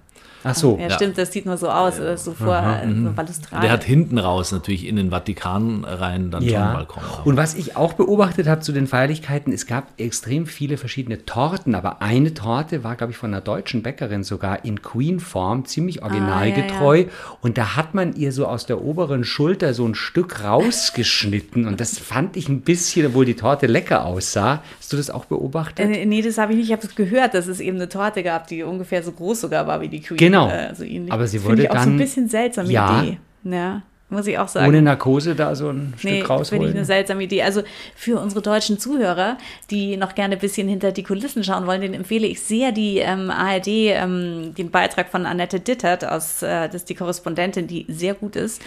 Ach 0.48 0.54
so. 0.54 0.78
Ja, 0.80 0.92
stimmt, 0.92 1.18
das 1.18 1.32
sieht 1.32 1.48
nur 1.48 1.58
so 1.58 1.70
aus, 1.70 2.00
oder 2.00 2.18
so 2.18 2.34
vor 2.34 2.56
äh, 2.56 2.88
so 2.88 3.10
Balustrade. 3.10 3.64
Der 3.64 3.72
hat 3.72 3.84
hinten 3.84 4.20
raus 4.20 4.52
natürlich 4.52 4.86
in 4.86 4.96
den 4.96 5.10
Vatikan 5.10 5.84
rein 5.84 6.30
dann 6.30 6.44
schon 6.44 6.56
einen 6.56 6.68
Ja. 6.68 6.74
Balkon. 6.74 7.02
Und 7.24 7.36
was 7.36 7.56
ich 7.56 7.76
auch 7.76 7.94
beobachtet 7.94 8.48
habe 8.48 8.62
zu 8.62 8.72
den 8.72 8.86
Feierlichkeiten, 8.86 9.52
es 9.52 9.66
gab 9.66 9.88
extrem 10.00 10.46
viele 10.46 10.78
verschiedene 10.78 11.26
Torten, 11.26 11.74
aber 11.74 12.04
eine 12.04 12.36
Torte 12.36 12.84
war, 12.84 12.96
glaube 12.96 13.12
ich, 13.12 13.18
von 13.18 13.34
einer 13.34 13.42
deutschen 13.42 13.82
Bäckerin 13.82 14.24
sogar 14.24 14.64
in 14.66 14.84
Queen-Form, 14.84 15.66
ziemlich 15.66 16.04
originalgetreu. 16.04 17.06
Und 17.42 17.58
da 17.58 17.76
hat 17.76 17.96
man 17.96 18.16
ihr 18.16 18.32
so 18.32 18.46
aus 18.46 18.68
der 18.68 18.84
oberen 18.84 19.24
Schulter 19.24 19.74
so 19.74 19.84
ein 19.88 19.96
Stück 19.96 20.44
rausgeschnitten. 20.44 21.66
Und 21.68 21.80
das 21.82 21.98
fand 21.98 22.38
ich 22.38 22.50
ein 22.50 22.62
bisschen, 22.62 23.08
obwohl 23.08 23.26
die 23.26 23.34
Torte 23.34 23.66
lecker 23.66 24.06
aussah. 24.06 24.62
Hast 24.80 24.94
du 24.94 24.98
das 24.98 25.10
auch 25.10 25.26
beobachtet? 25.26 25.90
Äh, 25.90 26.06
nee, 26.06 26.22
das 26.22 26.38
habe 26.38 26.52
ich 26.52 26.60
nicht. 26.60 26.68
Ich 26.68 26.72
habe 26.72 26.84
gehört, 26.96 27.34
dass 27.34 27.48
es 27.48 27.60
eben 27.60 27.78
eine 27.78 27.90
Torte 27.90 28.24
gab, 28.24 28.48
die 28.48 28.64
ungefähr 28.64 29.04
so 29.04 29.12
groß 29.12 29.42
sogar 29.42 29.68
war 29.68 29.82
wie 29.82 29.88
die 29.90 30.02
Queen. 30.02 30.18
Genau. 30.18 30.50
Äh, 30.50 30.74
so 30.76 30.84
ähnlich. 30.84 31.12
Aber 31.12 31.28
sie 31.28 31.44
wurde 31.44 31.64
ich 31.64 31.70
auch 31.70 31.76
so 31.76 31.80
ein 31.82 31.86
dann- 31.90 31.98
bisschen 31.98 32.28
seltsame 32.30 32.70
Ja. 32.72 33.02
Idee. 33.04 33.18
Ja, 33.44 33.82
muss 34.10 34.28
ich 34.28 34.38
auch 34.38 34.48
sagen. 34.48 34.68
Ohne 34.68 34.82
Narkose 34.82 35.36
da 35.36 35.56
so 35.56 35.70
ein 35.70 35.76
Nee, 35.78 35.84
Stück 35.88 36.00
finde 36.02 36.18
ich 36.20 36.30
rausholen. 36.30 36.70
eine 36.76 36.86
seltsame 36.86 37.24
Idee. 37.24 37.42
Also 37.44 37.62
für 37.96 38.20
unsere 38.20 38.42
deutschen 38.42 38.80
Zuhörer, 38.80 39.38
die 39.72 39.98
noch 39.98 40.16
gerne 40.16 40.36
ein 40.36 40.40
bisschen 40.40 40.68
hinter 40.68 40.92
die 40.92 41.04
Kulissen 41.04 41.44
schauen 41.44 41.66
wollen, 41.68 41.82
den 41.82 41.94
empfehle 41.94 42.26
ich 42.28 42.42
sehr 42.42 42.72
die 42.72 43.00
ähm, 43.00 43.30
ARD, 43.32 43.68
ähm, 43.68 44.54
den 44.56 44.72
Beitrag 44.72 45.10
von 45.10 45.26
Annette 45.26 45.60
Dittert 45.60 46.06
aus, 46.08 46.42
äh, 46.44 46.68
das 46.68 46.76
ist 46.76 46.90
die 46.90 46.96
Korrespondentin, 46.96 47.68
die 47.68 47.86
sehr 47.90 48.14
gut 48.14 48.36
ist. 48.36 48.62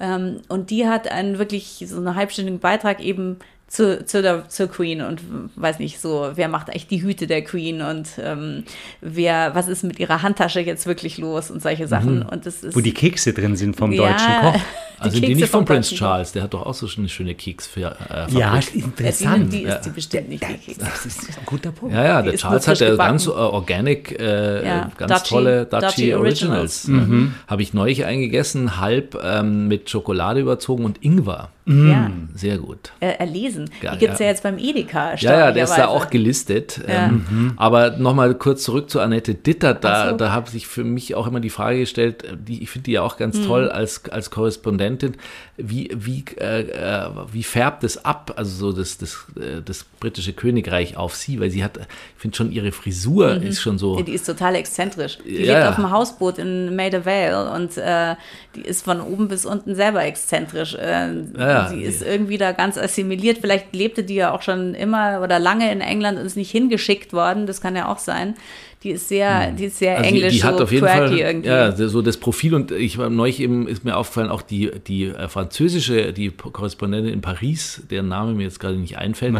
Ähm, 0.00 0.40
und 0.48 0.70
die 0.70 0.86
hat 0.88 1.08
einen 1.10 1.38
wirklich 1.38 1.84
so 1.86 1.96
einen 1.98 2.14
halbstündigen 2.14 2.58
Beitrag 2.60 3.00
eben 3.00 3.38
zu, 3.74 4.04
zu 4.04 4.22
der, 4.22 4.48
zur 4.48 4.68
Queen 4.68 5.00
und 5.02 5.20
weiß 5.56 5.80
nicht 5.80 6.00
so, 6.00 6.30
wer 6.34 6.48
macht 6.48 6.70
eigentlich 6.70 6.86
die 6.86 7.02
Hüte 7.02 7.26
der 7.26 7.42
Queen 7.42 7.82
und 7.82 8.08
ähm, 8.22 8.62
wer, 9.00 9.54
was 9.56 9.66
ist 9.66 9.82
mit 9.82 9.98
ihrer 9.98 10.22
Handtasche 10.22 10.60
jetzt 10.60 10.86
wirklich 10.86 11.18
los 11.18 11.50
und 11.50 11.60
solche 11.60 11.88
Sachen. 11.88 12.22
Und 12.22 12.46
das 12.46 12.62
ist 12.62 12.76
Wo 12.76 12.80
die 12.80 12.94
Kekse 12.94 13.32
drin 13.32 13.56
sind 13.56 13.74
vom 13.76 13.90
Ja, 13.92 14.08
deutschen 14.12 14.32
Koch. 14.40 14.60
Also 15.00 15.16
die 15.16 15.26
Kekse 15.26 15.40
nicht 15.40 15.50
von 15.50 15.60
vom 15.60 15.64
Prince 15.66 15.94
Charles, 15.94 16.30
der 16.32 16.44
hat 16.44 16.54
doch 16.54 16.64
auch 16.64 16.72
so 16.72 16.86
eine 16.96 17.08
schöne 17.08 17.34
Keks 17.34 17.66
für 17.66 17.96
äh, 18.10 18.30
Ja, 18.32 18.58
interessant. 18.72 19.52
Die, 19.52 19.58
die 19.58 19.62
ist 19.64 19.80
die 19.80 19.90
bestimmt 19.90 20.28
nicht, 20.28 20.44
die 20.48 20.54
Kekse. 20.54 20.80
Das 20.80 21.04
ist 21.04 21.28
ein 21.36 21.44
guter 21.44 21.72
Punkt. 21.72 21.94
Ja, 21.94 22.04
ja, 22.04 22.22
Die 22.22 22.30
der 22.30 22.38
Charles 22.38 22.68
hat 22.68 22.78
ja 22.78 22.94
ganz 22.94 23.26
äh, 23.26 23.30
organic, 23.30 24.18
äh, 24.18 24.64
Ja, 24.64 24.90
ganz 24.96 25.12
Duchy- 25.12 25.28
tolle 25.28 25.66
Duchy, 25.66 25.86
Duchy 25.86 26.14
Originals. 26.14 26.88
Originals. 26.88 27.32
Habe 27.48 27.62
ich 27.62 27.74
neulich 27.74 28.04
eingegessen, 28.04 28.78
halb 28.80 29.18
ähm, 29.22 29.66
mit 29.66 29.90
Schokolade 29.90 30.38
überzogen 30.40 30.84
und 30.84 31.02
Ingwer. 31.02 31.50
Ja. 31.66 32.10
Sehr 32.34 32.58
gut. 32.58 32.92
Äh, 33.00 33.12
erlesen. 33.12 33.70
Geil, 33.80 33.92
die 33.94 33.98
gibt 34.00 34.14
es 34.14 34.18
ja. 34.18 34.26
ja. 34.26 34.32
jetzt 34.32 34.42
beim 34.42 34.58
Edeka. 34.58 35.14
Ja, 35.14 35.38
ja, 35.38 35.52
der 35.52 35.64
ist 35.64 35.74
da 35.74 35.86
auch 35.86 36.10
gelistet. 36.10 36.78
Ja. 36.86 37.06
Ähm, 37.06 37.54
Aber 37.56 37.92
nochmal 37.92 38.34
kurz 38.34 38.64
zurück 38.64 38.90
zu 38.90 39.00
Annette 39.00 39.34
Ditter. 39.34 39.72
Da, 39.72 40.10
so. 40.10 40.16
da 40.16 40.30
habe 40.30 40.50
sich 40.50 40.66
für 40.66 40.84
mich 40.84 41.14
auch 41.14 41.26
immer 41.26 41.40
die 41.40 41.48
Frage 41.48 41.78
gestellt, 41.78 42.24
äh, 42.24 42.36
die, 42.36 42.62
ich 42.62 42.68
finde 42.70 42.84
die 42.84 42.92
ja 42.92 43.02
auch 43.02 43.16
ganz 43.16 43.38
Hm. 43.38 43.46
toll 43.46 43.70
als, 43.70 44.04
als 44.10 44.30
Korrespondentin. 44.30 45.14
Wie, 45.56 45.90
wie, 45.94 46.24
äh, 46.38 46.62
äh, 46.68 47.08
wie 47.32 47.42
färbt 47.44 47.82
es 47.84 48.04
ab, 48.04 48.34
also 48.36 48.72
so 48.72 48.76
das, 48.76 48.98
das, 48.98 49.26
äh, 49.36 49.62
das 49.64 49.84
britische 49.84 50.32
Königreich 50.34 50.96
auf 50.98 51.14
sie? 51.14 51.40
Weil 51.40 51.50
sie 51.50 51.64
hat, 51.64 51.78
ich 51.78 51.86
finde 52.20 52.36
schon 52.36 52.52
ihre 52.52 52.72
Frisur 52.72 53.40
ist 53.42 53.62
schon 53.62 53.78
so. 53.78 53.96
Ja, 53.96 54.02
Die 54.02 54.12
ist 54.12 54.26
total 54.26 54.54
exzentrisch. 54.56 55.18
Die 55.24 55.30
Ja, 55.30 55.38
lebt 55.38 55.48
ja. 55.64 55.68
auf 55.70 55.76
dem 55.76 55.90
Hausboot 55.90 56.38
in 56.38 56.76
Maida 56.76 57.06
Vale 57.06 57.50
und 57.52 57.78
äh, 57.78 58.16
die 58.54 58.62
ist 58.62 58.84
von 58.84 59.00
oben 59.00 59.28
bis 59.28 59.46
unten 59.46 59.74
selber 59.74 60.04
exzentrisch. 60.04 60.74
Äh, 60.74 61.08
ja, 61.54 61.68
sie 61.68 61.76
die- 61.78 61.82
ist 61.84 62.02
irgendwie 62.02 62.38
da 62.38 62.52
ganz 62.52 62.76
assimiliert. 62.78 63.38
Vielleicht 63.40 63.74
lebte 63.74 64.02
die 64.04 64.14
ja 64.16 64.32
auch 64.32 64.42
schon 64.42 64.74
immer 64.74 65.20
oder 65.22 65.38
lange 65.38 65.70
in 65.72 65.80
England 65.80 66.18
und 66.18 66.26
ist 66.26 66.36
nicht 66.36 66.50
hingeschickt 66.50 67.12
worden. 67.12 67.46
Das 67.46 67.60
kann 67.60 67.74
ja 67.76 67.88
auch 67.90 67.98
sein. 67.98 68.34
Die 68.82 68.90
ist 68.90 69.08
sehr, 69.08 69.50
die 69.52 69.64
ist 69.64 69.78
sehr 69.78 69.96
Also 69.96 70.02
die- 70.10 70.16
englisch, 70.16 70.34
die 70.34 70.44
hat 70.44 70.58
so 70.58 70.64
auf 70.64 70.70
jeden 70.72 70.86
Fall 70.86 71.18
irgendwie. 71.18 71.48
ja, 71.48 71.72
so 71.72 72.02
das 72.02 72.18
Profil 72.18 72.54
und 72.54 72.70
ich 72.70 72.98
war 72.98 73.08
neulich 73.08 73.40
eben 73.40 73.66
ist 73.66 73.82
mir 73.82 73.96
aufgefallen 73.96 74.28
auch 74.30 74.42
die 74.42 74.70
die 74.86 75.04
äh, 75.06 75.26
französische 75.28 76.12
die 76.12 76.30
Korrespondentin 76.30 77.10
in 77.14 77.20
Paris, 77.22 77.82
deren 77.90 78.08
Name 78.08 78.34
mir 78.34 78.42
jetzt 78.42 78.60
gerade 78.60 78.76
nicht 78.76 78.98
einfällt. 78.98 79.32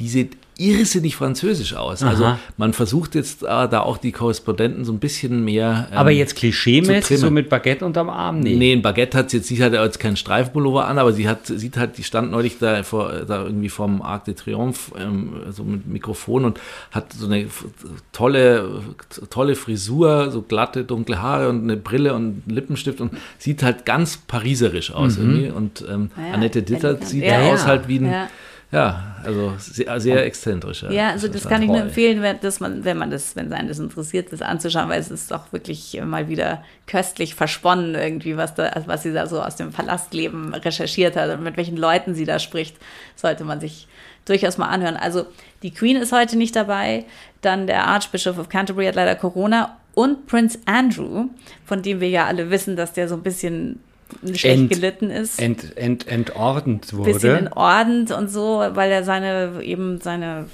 Die 0.00 0.08
sieht 0.08 0.36
irrsinnig 0.60 1.16
französisch 1.16 1.74
aus. 1.74 2.02
Also 2.02 2.24
Aha. 2.24 2.38
man 2.58 2.74
versucht 2.74 3.14
jetzt 3.14 3.42
äh, 3.42 3.46
da 3.46 3.80
auch 3.80 3.96
die 3.96 4.12
Korrespondenten 4.12 4.84
so 4.84 4.92
ein 4.92 4.98
bisschen 4.98 5.42
mehr 5.42 5.88
ähm, 5.90 5.96
Aber 5.96 6.10
jetzt 6.10 6.36
klischeemäßig, 6.36 7.18
so 7.18 7.30
mit 7.30 7.48
Baguette 7.48 7.86
unterm 7.86 8.10
Arm? 8.10 8.40
Nee. 8.40 8.56
Nee, 8.56 8.72
ein 8.74 8.82
Baguette 8.82 9.16
hat 9.16 9.30
sie 9.30 9.38
jetzt, 9.38 9.46
sie 9.46 9.62
hat 9.62 9.72
ja 9.72 9.82
jetzt 9.82 9.98
keinen 9.98 10.16
Streifpullover 10.16 10.86
an, 10.86 10.98
aber 10.98 11.14
sie 11.14 11.26
hat, 11.26 11.46
sieht 11.46 11.78
halt, 11.78 11.96
die 11.96 12.02
stand 12.02 12.30
neulich 12.30 12.58
da, 12.58 12.82
vor, 12.82 13.10
da 13.26 13.44
irgendwie 13.44 13.70
vom 13.70 14.02
Arc 14.02 14.26
de 14.26 14.34
Triomphe, 14.34 14.92
ähm, 14.98 15.32
so 15.50 15.64
mit 15.64 15.86
Mikrofon 15.86 16.44
und 16.44 16.60
hat 16.90 17.10
so 17.14 17.24
eine 17.24 17.46
tolle, 18.12 18.82
tolle 19.30 19.54
Frisur, 19.54 20.30
so 20.30 20.42
glatte, 20.42 20.84
dunkle 20.84 21.22
Haare 21.22 21.48
und 21.48 21.62
eine 21.62 21.78
Brille 21.78 22.12
und 22.12 22.22
einen 22.22 22.42
Lippenstift 22.48 23.00
und 23.00 23.12
sieht 23.38 23.62
halt 23.62 23.86
ganz 23.86 24.18
pariserisch 24.18 24.92
aus 24.92 25.16
irgendwie. 25.16 25.48
Und 25.48 25.86
ähm, 25.90 26.10
Ja, 26.18 26.34
Annette 26.34 26.62
Ditter 26.62 26.88
elegant. 26.90 27.08
sieht 27.08 27.24
Ja, 27.24 27.40
ja, 27.40 27.46
ja. 27.46 27.52
aus 27.54 27.66
halt 27.66 27.88
wie 27.88 27.98
ein, 27.98 28.06
Ja. 28.12 28.28
Ja, 28.72 29.16
also 29.24 29.54
sehr, 29.58 30.00
sehr 30.00 30.24
exzentrisch. 30.24 30.84
Ja, 30.88 31.10
also 31.10 31.26
das 31.26 31.42
ist 31.42 31.48
kann 31.48 31.62
ich 31.62 31.68
nur 31.68 31.80
empfehlen, 31.80 32.22
wenn, 32.22 32.38
dass 32.40 32.60
man, 32.60 32.84
wenn 32.84 32.96
man 32.96 33.10
das, 33.10 33.34
wenn 33.34 33.52
einen 33.52 33.66
das 33.66 33.80
interessiert, 33.80 34.32
das 34.32 34.42
anzuschauen, 34.42 34.88
weil 34.88 35.00
es 35.00 35.10
ist 35.10 35.30
doch 35.30 35.52
wirklich 35.52 36.00
mal 36.04 36.28
wieder 36.28 36.62
köstlich 36.86 37.34
versponnen 37.34 37.96
irgendwie, 37.96 38.36
was 38.36 38.54
da, 38.54 38.66
also 38.66 38.86
was 38.86 39.02
sie 39.02 39.12
da 39.12 39.26
so 39.26 39.42
aus 39.42 39.56
dem 39.56 39.72
Palastleben 39.72 40.54
recherchiert 40.54 41.16
hat 41.16 41.30
und 41.30 41.42
mit 41.42 41.56
welchen 41.56 41.76
Leuten 41.76 42.14
sie 42.14 42.24
da 42.24 42.38
spricht, 42.38 42.76
sollte 43.16 43.44
man 43.44 43.60
sich 43.60 43.88
durchaus 44.24 44.56
mal 44.56 44.68
anhören. 44.68 44.96
Also 44.96 45.26
die 45.62 45.72
Queen 45.72 45.96
ist 45.96 46.12
heute 46.12 46.38
nicht 46.38 46.54
dabei, 46.54 47.04
dann 47.40 47.66
der 47.66 47.86
Archbishop 47.86 48.38
of 48.38 48.48
Canterbury 48.48 48.86
hat 48.86 48.94
leider 48.94 49.16
Corona 49.16 49.78
und 49.94 50.26
Prince 50.26 50.58
Andrew, 50.66 51.26
von 51.64 51.82
dem 51.82 52.00
wir 52.00 52.08
ja 52.08 52.26
alle 52.26 52.50
wissen, 52.50 52.76
dass 52.76 52.92
der 52.92 53.08
so 53.08 53.16
ein 53.16 53.22
bisschen 53.22 53.80
schlecht 54.34 54.44
Ent- 54.44 54.70
gelitten 54.70 55.10
ist 55.10 55.40
Ent, 55.40 55.76
ent, 55.76 56.06
entordnet 56.08 56.82
bisschen 56.82 56.96
wurde. 57.46 57.50
Ordnung 57.56 58.18
und 58.18 58.28
so, 58.30 58.64
weil 58.72 58.90
er 58.90 59.04
seine 59.04 59.62
eben 59.62 60.00
seine 60.00 60.46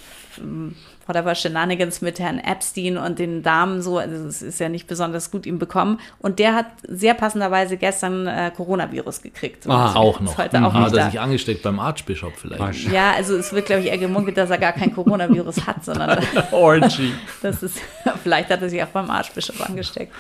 whatever 1.06 1.34
Shenanigans 1.34 2.00
mit 2.02 2.18
Herrn 2.18 2.38
Epstein 2.38 2.96
und 2.96 3.18
den 3.18 3.42
Damen 3.42 3.82
so, 3.82 3.98
also 3.98 4.26
es 4.26 4.42
ist 4.42 4.58
ja 4.60 4.68
nicht 4.68 4.86
besonders 4.86 5.30
gut 5.30 5.46
ihm 5.46 5.58
bekommen. 5.58 6.00
Und 6.18 6.38
der 6.38 6.54
hat 6.54 6.66
sehr 6.88 7.14
passenderweise 7.14 7.76
gestern 7.76 8.26
äh, 8.26 8.50
Coronavirus 8.56 9.22
gekriegt. 9.22 9.66
Ah, 9.68 9.94
Auch 9.94 10.20
noch. 10.20 10.36
heute 10.38 10.58
auch 10.64 10.72
Hat 10.74 10.82
nicht 10.84 10.92
er 10.94 11.04
da. 11.04 11.10
sich 11.10 11.20
angesteckt 11.20 11.62
beim 11.62 11.78
Archbishop 11.78 12.32
vielleicht. 12.36 12.90
Ja, 12.90 13.12
also 13.12 13.36
es 13.36 13.52
wird, 13.52 13.66
glaube 13.66 13.82
ich, 13.82 13.88
eher 13.88 13.98
gemunkelt, 13.98 14.36
dass 14.36 14.50
er 14.50 14.58
gar 14.58 14.72
kein 14.72 14.94
Coronavirus 14.94 15.66
hat, 15.66 15.84
sondern 15.84 16.18
Orgy. 16.50 17.12
das 17.42 17.62
ist, 17.62 17.78
vielleicht 18.22 18.50
hat 18.50 18.62
er 18.62 18.68
sich 18.68 18.82
auch 18.82 18.88
beim 18.88 19.10
Archbishop 19.10 19.60
angesteckt. 19.68 20.12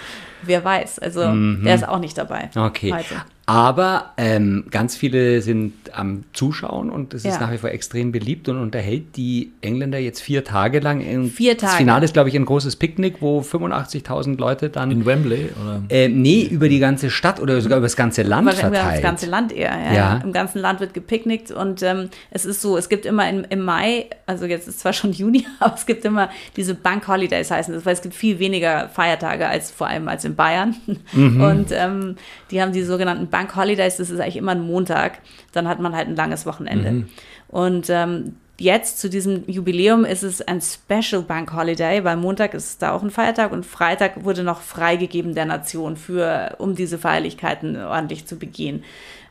Wer 0.42 0.64
weiß. 0.64 0.98
Also 1.00 1.26
Mhm. 1.26 1.64
der 1.64 1.74
ist 1.74 1.88
auch 1.88 1.98
nicht 1.98 2.16
dabei. 2.16 2.50
Okay. 2.54 2.92
Heute. 2.92 3.16
Aber 3.48 4.12
ähm, 4.16 4.64
ganz 4.72 4.96
viele 4.96 5.40
sind 5.40 5.72
am 5.92 6.24
Zuschauen 6.32 6.90
und 6.90 7.14
es 7.14 7.24
ist 7.24 7.34
Ja. 7.34 7.40
nach 7.42 7.52
wie 7.52 7.58
vor 7.58 7.70
extrem 7.70 8.10
beliebt 8.10 8.48
und 8.48 8.60
unterhält 8.60 9.16
die 9.16 9.52
Engländer 9.60 9.98
jetzt 9.98 10.20
vier 10.20 10.42
Tage 10.42 10.80
lang. 10.80 11.00
Vier 11.30 11.54
Das 11.54 11.62
Tage. 11.62 11.76
Finale 11.76 12.04
ist, 12.04 12.12
glaube 12.12 12.28
ich, 12.28 12.34
ein 12.34 12.44
großes 12.44 12.74
Picknick, 12.74 13.22
wo 13.22 13.40
85.000 13.42 14.36
Leute 14.38 14.68
dann. 14.68 14.90
In 14.90 15.06
Wembley? 15.06 15.50
Oder? 15.62 15.82
äh, 15.90 16.08
nee, 16.08 16.42
über 16.42 16.68
die 16.68 16.80
ganze 16.80 17.08
Stadt 17.08 17.38
oder 17.38 17.60
sogar 17.60 17.78
über 17.78 17.84
das 17.86 17.94
ganze 17.94 18.22
Land 18.24 18.46
Wahrscheinlich 18.46 18.66
über 18.66 18.76
verteilt. 18.80 18.96
das 19.04 19.10
ganze 19.10 19.26
Land 19.26 19.52
eher. 19.52 19.78
Ja. 19.78 19.94
Ja. 19.94 20.20
Im 20.24 20.32
ganzen 20.32 20.58
Land 20.58 20.80
wird 20.80 20.92
gepicknickt 20.92 21.52
und 21.52 21.84
ähm, 21.84 22.08
es 22.32 22.46
ist 22.46 22.60
so, 22.60 22.76
es 22.76 22.88
gibt 22.88 23.06
immer 23.06 23.30
im, 23.30 23.44
im 23.48 23.60
Mai, 23.64 24.06
also 24.26 24.46
jetzt 24.46 24.66
ist 24.66 24.80
zwar 24.80 24.92
schon 24.92 25.12
Juni, 25.12 25.46
aber 25.60 25.76
es 25.76 25.86
gibt 25.86 26.04
immer 26.04 26.30
diese 26.56 26.74
Bank 26.74 27.06
Holidays 27.06 27.52
heißen 27.52 27.72
das, 27.72 27.86
weil 27.86 27.92
es 27.94 28.02
gibt 28.02 28.16
viel 28.16 28.40
weniger 28.40 28.88
Feiertage 28.88 29.46
als 29.46 29.70
vor 29.70 29.86
allem 29.86 30.08
als 30.08 30.24
in 30.24 30.34
Bayern. 30.34 30.74
Und 31.14 31.66
ähm, 31.70 32.16
die 32.50 32.60
haben 32.60 32.72
die 32.72 32.82
sogenannten 32.82 33.28
Bank 33.36 33.54
Holidays, 33.54 33.98
das 33.98 34.08
ist 34.10 34.18
eigentlich 34.18 34.36
immer 34.36 34.52
ein 34.52 34.62
Montag. 34.62 35.18
Dann 35.52 35.68
hat 35.68 35.78
man 35.78 35.94
halt 35.94 36.08
ein 36.08 36.16
langes 36.16 36.46
Wochenende. 36.46 37.06
Und 37.48 37.90
ähm, 37.90 38.36
Jetzt 38.58 39.00
zu 39.00 39.10
diesem 39.10 39.44
Jubiläum 39.46 40.06
ist 40.06 40.22
es 40.22 40.40
ein 40.40 40.62
Special 40.62 41.20
Bank 41.20 41.52
Holiday, 41.52 42.04
weil 42.04 42.16
Montag 42.16 42.54
ist 42.54 42.80
da 42.80 42.92
auch 42.92 43.02
ein 43.02 43.10
Feiertag 43.10 43.52
und 43.52 43.66
Freitag 43.66 44.24
wurde 44.24 44.44
noch 44.44 44.62
freigegeben 44.62 45.34
der 45.34 45.44
Nation 45.44 45.96
für, 45.96 46.54
um 46.56 46.74
diese 46.74 46.96
Feierlichkeiten 46.96 47.76
ordentlich 47.76 48.24
zu 48.24 48.38
begehen. 48.38 48.82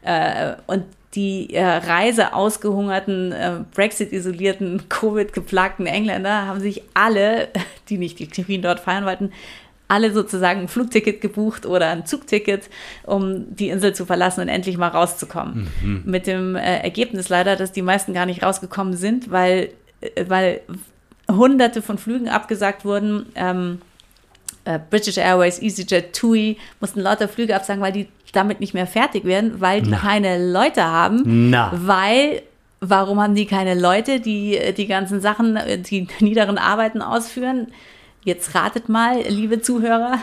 Äh, 0.04 0.54
und 0.68 0.84
die 1.16 1.56
äh, 1.56 1.66
Reise 1.66 2.34
ausgehungerten, 2.34 3.32
äh, 3.32 3.62
Brexit-isolierten, 3.74 4.84
Covid-geplagten 4.90 5.88
Engländer 5.88 6.46
haben 6.46 6.60
sich 6.60 6.84
alle, 6.94 7.48
die 7.90 7.98
nicht 7.98 8.20
die 8.20 8.28
Queen 8.28 8.62
dort 8.62 8.80
feiern 8.80 9.06
wollten, 9.06 9.32
alle 9.88 10.12
sozusagen 10.12 10.62
ein 10.62 10.68
Flugticket 10.68 11.22
gebucht 11.22 11.66
oder 11.66 11.90
ein 11.90 12.06
Zugticket, 12.06 12.70
um 13.04 13.56
die 13.56 13.70
Insel 13.70 13.94
zu 13.94 14.06
verlassen 14.06 14.42
und 14.42 14.48
endlich 14.48 14.78
mal 14.78 14.88
rauszukommen. 14.88 15.68
Mit 16.06 16.28
dem 16.28 16.56
äh, 16.56 16.80
Ergebnis 16.80 17.30
leider, 17.30 17.56
dass 17.56 17.72
die 17.72 17.82
meisten 17.82 18.14
gar 18.14 18.26
nicht 18.26 18.44
rausgekommen 18.44 18.96
sind, 18.96 19.32
weil, 19.32 19.70
äh, 20.02 20.26
weil 20.28 20.62
hunderte 21.30 21.82
von 21.82 21.98
Flügen 21.98 22.30
abgesagt 22.30 22.86
wurden. 22.86 23.28
Ähm, 23.36 23.80
äh, 24.64 24.80
British 24.90 25.18
Airways, 25.18 25.62
EasyJet, 25.62 26.14
TUI 26.14 26.58
mussten 26.80 27.02
lauter 27.02 27.28
Flüge 27.28 27.56
absagen, 27.56 27.82
weil 27.82 27.94
die 27.94 28.08
damit 28.34 28.60
nicht 28.60 28.74
mehr 28.74 28.88
fertig 28.88 29.24
werden, 29.24 29.62
weil 29.62 29.82
die 29.82 29.92
Na. 29.92 29.98
keine 29.98 30.52
Leute 30.52 30.84
haben, 30.84 31.50
Na. 31.50 31.72
weil 31.74 32.42
warum 32.82 33.22
haben 33.22 33.36
die 33.36 33.46
keine 33.46 33.80
Leute, 33.80 34.20
die 34.20 34.58
äh, 34.58 34.74
die 34.74 34.88
ganzen 34.88 35.22
Sachen, 35.22 35.56
äh, 35.56 35.78
die 35.78 36.08
niederen 36.20 36.58
Arbeiten 36.58 37.02
ausführen? 37.02 37.68
Jetzt 38.26 38.56
ratet 38.56 38.90
mal, 38.90 39.22
liebe 39.22 39.62
Zuhörer, 39.62 40.18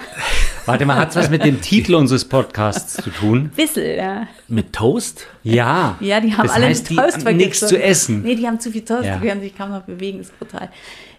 Warte 0.67 0.87
mal, 0.87 0.97
hat 0.97 1.11
es 1.11 1.17
was 1.17 1.31
mit 1.31 1.45
dem 1.45 1.61
Titel 1.61 1.95
unseres 1.95 2.25
Podcasts 2.25 2.95
zu 2.95 3.11
tun? 3.11 3.53
Wissel, 3.55 3.97
ja. 3.97 4.27
Mit 4.49 4.73
Toast? 4.73 5.27
Ja. 5.45 5.97
Ja, 6.01 6.21
die 6.21 6.35
haben 6.37 6.47
das 6.49 6.57
alle 6.57 6.67
heißt, 6.67 6.91
die 6.91 6.97
Toast 6.97 7.15
haben 7.15 7.21
vergessen. 7.23 7.37
nichts 7.39 7.67
zu 7.69 7.81
essen. 7.81 8.23
Nee, 8.23 8.35
die 8.35 8.45
haben 8.47 8.59
zu 8.59 8.73
viel 8.73 8.85
Toast, 8.85 9.05
Ja. 9.05 9.19
die 9.19 9.29
können 9.29 9.41
sich 9.41 9.57
kaum 9.57 9.71
noch 9.71 9.83
bewegen, 9.83 10.19
ist 10.21 10.37
brutal. 10.37 10.69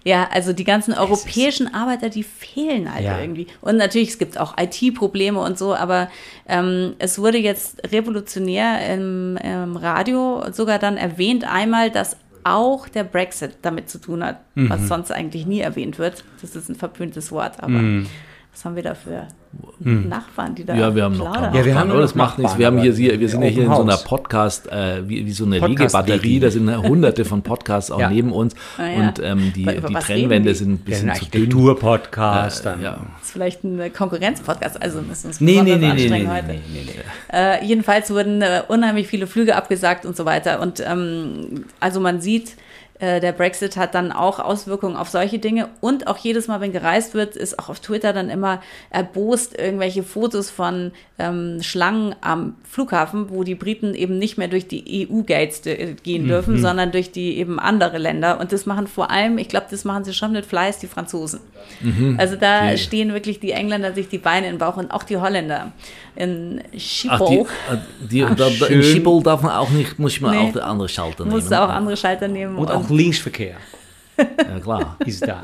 Ja, 0.05 0.27
also 0.33 0.51
die 0.51 0.65
ganzen 0.65 0.93
europäischen 0.93 1.73
Arbeiter, 1.73 2.09
die 2.09 2.23
fehlen 2.23 2.93
halt 2.93 3.05
Ja. 3.05 3.19
irgendwie. 3.21 3.47
Und 3.61 3.77
natürlich, 3.77 4.09
es 4.09 4.17
gibt 4.17 4.37
auch 4.37 4.55
IT-Probleme 4.57 5.39
und 5.39 5.57
so, 5.57 5.73
aber 5.73 6.09
ähm, 6.49 6.95
es 6.99 7.17
wurde 7.17 7.37
jetzt 7.37 7.81
revolutionär 7.93 8.93
im, 8.93 9.37
im 9.37 9.77
Radio 9.77 10.43
sogar 10.51 10.79
dann 10.79 10.97
erwähnt, 10.97 11.45
einmal, 11.49 11.89
dass 11.91 12.17
auch 12.43 12.88
der 12.88 13.03
Brexit 13.03 13.57
damit 13.62 13.89
zu 13.89 14.00
tun 14.00 14.23
hat, 14.23 14.38
Mhm. 14.55 14.69
was 14.69 14.88
sonst 14.88 15.12
eigentlich 15.12 15.45
nie 15.45 15.59
erwähnt 15.62 15.97
wird. 16.00 16.23
Das 16.41 16.55
ist 16.55 16.69
ein 16.69 16.75
verpöntes 16.75 17.31
Wort, 17.31 17.62
aber 17.63 17.79
was 18.53 18.65
haben 18.65 18.75
wir 18.75 18.83
da 18.83 18.93
für 18.93 19.27
Nachbarn, 19.79 20.55
die 20.55 20.63
da. 20.63 20.75
Ja, 20.75 20.95
wir 20.95 21.03
haben 21.03 21.17
noch 21.17 21.36
Ja, 21.36 21.65
wir 21.65 21.75
haben 21.75 21.91
aber 21.91 22.01
das 22.01 22.15
noch 22.15 22.24
macht 22.25 22.39
nichts. 22.39 22.57
Wir 22.57 22.65
haben 22.67 22.79
hier, 22.79 22.95
wir 22.98 23.29
sind 23.29 23.41
ja 23.43 23.50
hier 23.50 23.63
in 23.65 23.74
so 23.75 23.81
einer. 23.81 23.98
Podcast, 23.98 24.72
äh, 24.72 25.07
wie, 25.07 25.25
wie 25.25 25.31
so 25.31 25.45
eine 25.45 25.60
Podcast 25.60 25.95
Legebatterie, 25.95 26.39
da 26.39 26.50
sind 26.51 26.75
hunderte 26.88 27.25
von 27.25 27.41
Podcasts 27.41 27.91
auch 27.91 28.00
Ja. 28.00 28.10
neben 28.10 28.31
uns 28.31 28.55
Ah, 28.77 28.88
ja. 28.88 28.95
und 29.07 29.19
ähm, 29.24 29.51
die, 29.55 29.65
die 29.65 29.93
Trennwände 29.95 30.53
sind 30.55 30.72
ein 30.72 30.77
bisschen 30.79 31.10
ein 31.10 31.15
zu 31.17 31.25
dünn. 31.25 31.41
Architektur-Podcast. 31.43 32.65
dann. 32.65 32.81
Ja. 32.81 32.91
Das 33.19 33.27
ist 33.27 33.31
vielleicht 33.31 33.63
ein 33.63 33.91
Konkurrenzpodcast, 33.93 34.81
also 34.81 35.01
müssen 35.01 35.24
wir 35.24 35.27
uns 35.29 35.41
Nee, 35.41 35.62
nee, 35.62 35.75
besonders 35.75 35.79
nee, 35.79 35.79
nee, 35.79 35.88
nee, 35.88 35.91
anstrengen 35.91 36.27
nee, 36.27 36.33
heute. 36.33 36.48
nee, 36.48 36.62
nee, 36.74 36.93
nee. 37.31 37.38
Äh, 37.38 37.65
jedenfalls 37.65 38.10
wurden 38.12 38.41
äh, 38.41 38.62
unheimlich 38.67 39.07
viele 39.07 39.27
Flüge 39.27 39.55
abgesagt 39.55 40.05
und 40.05 40.15
so 40.15 40.25
weiter. 40.25 40.62
Und 40.62 40.79
ähm, 40.86 41.65
also 41.79 42.00
man 42.00 42.22
sieht, 42.22 42.55
äh, 43.03 43.19
der 43.19 43.33
Brexit 43.33 43.75
hat 43.75 43.95
dann 43.95 44.13
auch 44.13 44.39
Auswirkungen 44.39 44.95
auf 44.95 45.10
solche 45.10 45.38
Dinge. 45.38 45.67
Und 45.81 46.07
auch 46.07 46.17
jedes 46.17 46.48
Mal, 46.48 46.62
wenn 46.62 46.72
gereist 46.72 47.13
wird, 47.13 47.36
ist 47.36 47.60
auch 47.60 47.67
auf 47.67 47.81
Twitter 47.81 48.13
dann 48.13 48.29
immer 48.29 48.62
erbost 48.91 49.60
irgendwelche 49.60 50.03
Fotos 50.03 50.50
von 50.50 50.93
ähm, 51.19 51.62
Schlangen 51.62 52.15
am 52.22 52.55
Flughafen, 52.63 53.29
wo 53.29 53.43
die 53.43 53.55
Briten 53.55 53.93
eben 53.93 54.17
nicht 54.17 54.38
mehr 54.38 54.48
durch 54.48 54.69
die 54.69 55.10
EU-Gates 55.12 55.65
äh, 55.65 55.95
gehen 56.01 56.29
dürfen, 56.29 56.55
mhm. 56.55 56.62
sondern 56.62 56.91
durch 56.93 57.12
die 57.12 57.38
eben 57.38 57.60
andere 57.60 57.98
Länder. 57.98 58.39
Und 58.39 58.53
das 58.53 58.65
machen 58.65 58.88
vor 58.88 59.12
allem, 59.12 59.38
ich 59.38 59.50
glaube, 59.50 59.67
das 59.69 59.83
machen 59.83 60.05
sie 60.05 60.13
schon 60.13 60.31
mit 60.31 60.45
Fleiß, 60.45 60.79
die 60.79 60.88
Franzosen. 60.88 61.41
Mhm. 61.81 62.15
Also 62.17 62.38
da 62.38 62.67
okay. 62.67 62.77
stehen 62.77 63.12
wirklich 63.12 63.41
die 63.41 63.51
Engländer 63.51 63.93
sich 63.93 64.07
die 64.07 64.17
Beine 64.17 64.48
in 64.48 64.53
den 64.53 64.60
Bauch 64.60 64.77
und 64.77 64.91
auch 64.91 65.03
die 65.03 65.17
Holländer. 65.17 65.74
In 66.15 66.62
Schiphol. 66.77 67.48
Ach, 67.70 67.77
die, 68.01 68.08
die, 68.08 68.24
Ach, 68.24 68.36
da, 68.36 68.50
da, 68.50 68.65
in 68.67 68.84
Schiphol 68.84 69.24
darf 69.24 69.41
man 69.41 69.51
auch 69.51 69.70
nicht, 69.70 69.98
muss 69.98 70.20
man 70.22 70.32
nee, 70.32 70.51
auch 70.55 70.62
andere 70.62 70.88
Schalter 70.88 71.24
nehmen. 71.24 71.36
Muss 71.36 71.51
auch 71.51 71.70
andere 71.70 71.98
Schalter 71.98 72.27
nehmen. 72.27 72.55
Und, 72.55 72.70
und 72.70 72.72
auch 72.72 72.89
Linksverkehr. 72.89 73.58
ja, 74.17 74.60
klar. 74.60 74.98
Ist 75.05 75.27
da. 75.27 75.41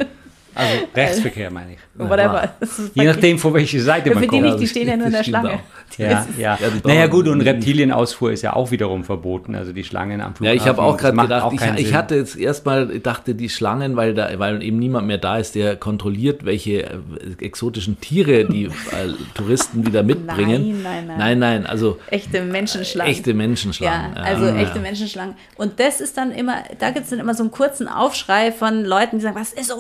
Also 0.60 0.88
Rechtsverkehr 0.96 1.52
meine 1.52 1.74
ich. 1.74 1.80
Whatever. 1.96 2.50
Je 2.94 3.06
nachdem, 3.06 3.40
von 3.40 3.54
welcher 3.54 3.80
Seite 3.80 4.14
man 4.14 4.28
kommt. 4.28 4.34
Die, 4.34 4.42
nicht, 4.42 4.60
die 4.60 4.68
stehen 4.68 4.88
ja 4.88 4.98
nur 4.98 5.08
in 5.08 5.14
der 5.14 5.24
Schlange. 5.24 5.60
Ja, 5.98 6.26
ja. 6.38 6.58
ja 6.60 6.60
naja 6.84 7.08
gut, 7.08 7.28
und 7.28 7.42
Reptilienausfuhr 7.42 8.32
ist 8.32 8.42
ja 8.42 8.54
auch 8.54 8.72
wiederum 8.72 9.04
verboten, 9.04 9.56
also 9.56 9.74
die 9.74 9.84
Schlangen 9.84 10.22
am 10.22 10.36
Flughafen. 10.36 10.46
Ja, 10.46 10.54
ich 10.54 10.68
habe 10.68 10.82
auch 10.82 10.98
gerade 10.98 11.18
gedacht, 11.18 11.54
ich, 11.54 11.88
ich, 11.88 11.94
hatte 11.94 12.16
jetzt 12.16 12.38
erstmal, 12.38 13.00
dachte 13.00 13.36
die 13.36 13.50
Schlangen, 13.50 13.96
weil, 13.96 14.14
da, 14.14 14.38
weil 14.38 14.62
eben 14.64 14.78
niemand 14.78 15.08
mehr 15.08 15.18
da 15.18 15.38
ist, 15.38 15.56
der 15.56 15.76
kontrolliert, 15.76 16.46
welche 16.46 16.84
äh, 16.84 16.98
exotischen 17.40 18.00
Tiere 18.00 18.46
die 18.46 18.66
äh, 18.66 18.70
Touristen 19.34 19.86
wieder 19.86 20.04
mitbringen. 20.04 20.84
Nein, 20.84 21.08
nein, 21.08 21.08
nein. 21.08 21.18
Nein, 21.18 21.40
nein, 21.40 21.66
also. 21.66 22.00
Echte 22.10 22.42
Menschenschlangen. 22.44 23.12
Echte 23.12 23.34
Menschenschlangen. 23.34 24.16
Ja, 24.16 24.22
also 24.22 24.46
ja. 24.46 24.56
echte 24.56 24.80
Menschenschlangen. 24.80 25.36
Und 25.56 25.80
das 25.80 26.02
ist 26.02 26.18
dann 26.18 26.32
immer, 26.32 26.64
da 26.80 26.92
gibt 26.92 27.06
es 27.06 27.10
dann 27.10 27.20
immer 27.20 27.34
so 27.34 27.44
einen 27.44 27.52
kurzen 27.52 27.88
Aufschrei 27.88 28.52
von 28.52 28.86
Leuten, 28.86 29.18
die 29.18 29.24
sagen, 29.24 29.36
was 29.36 29.54
ist 29.54 29.72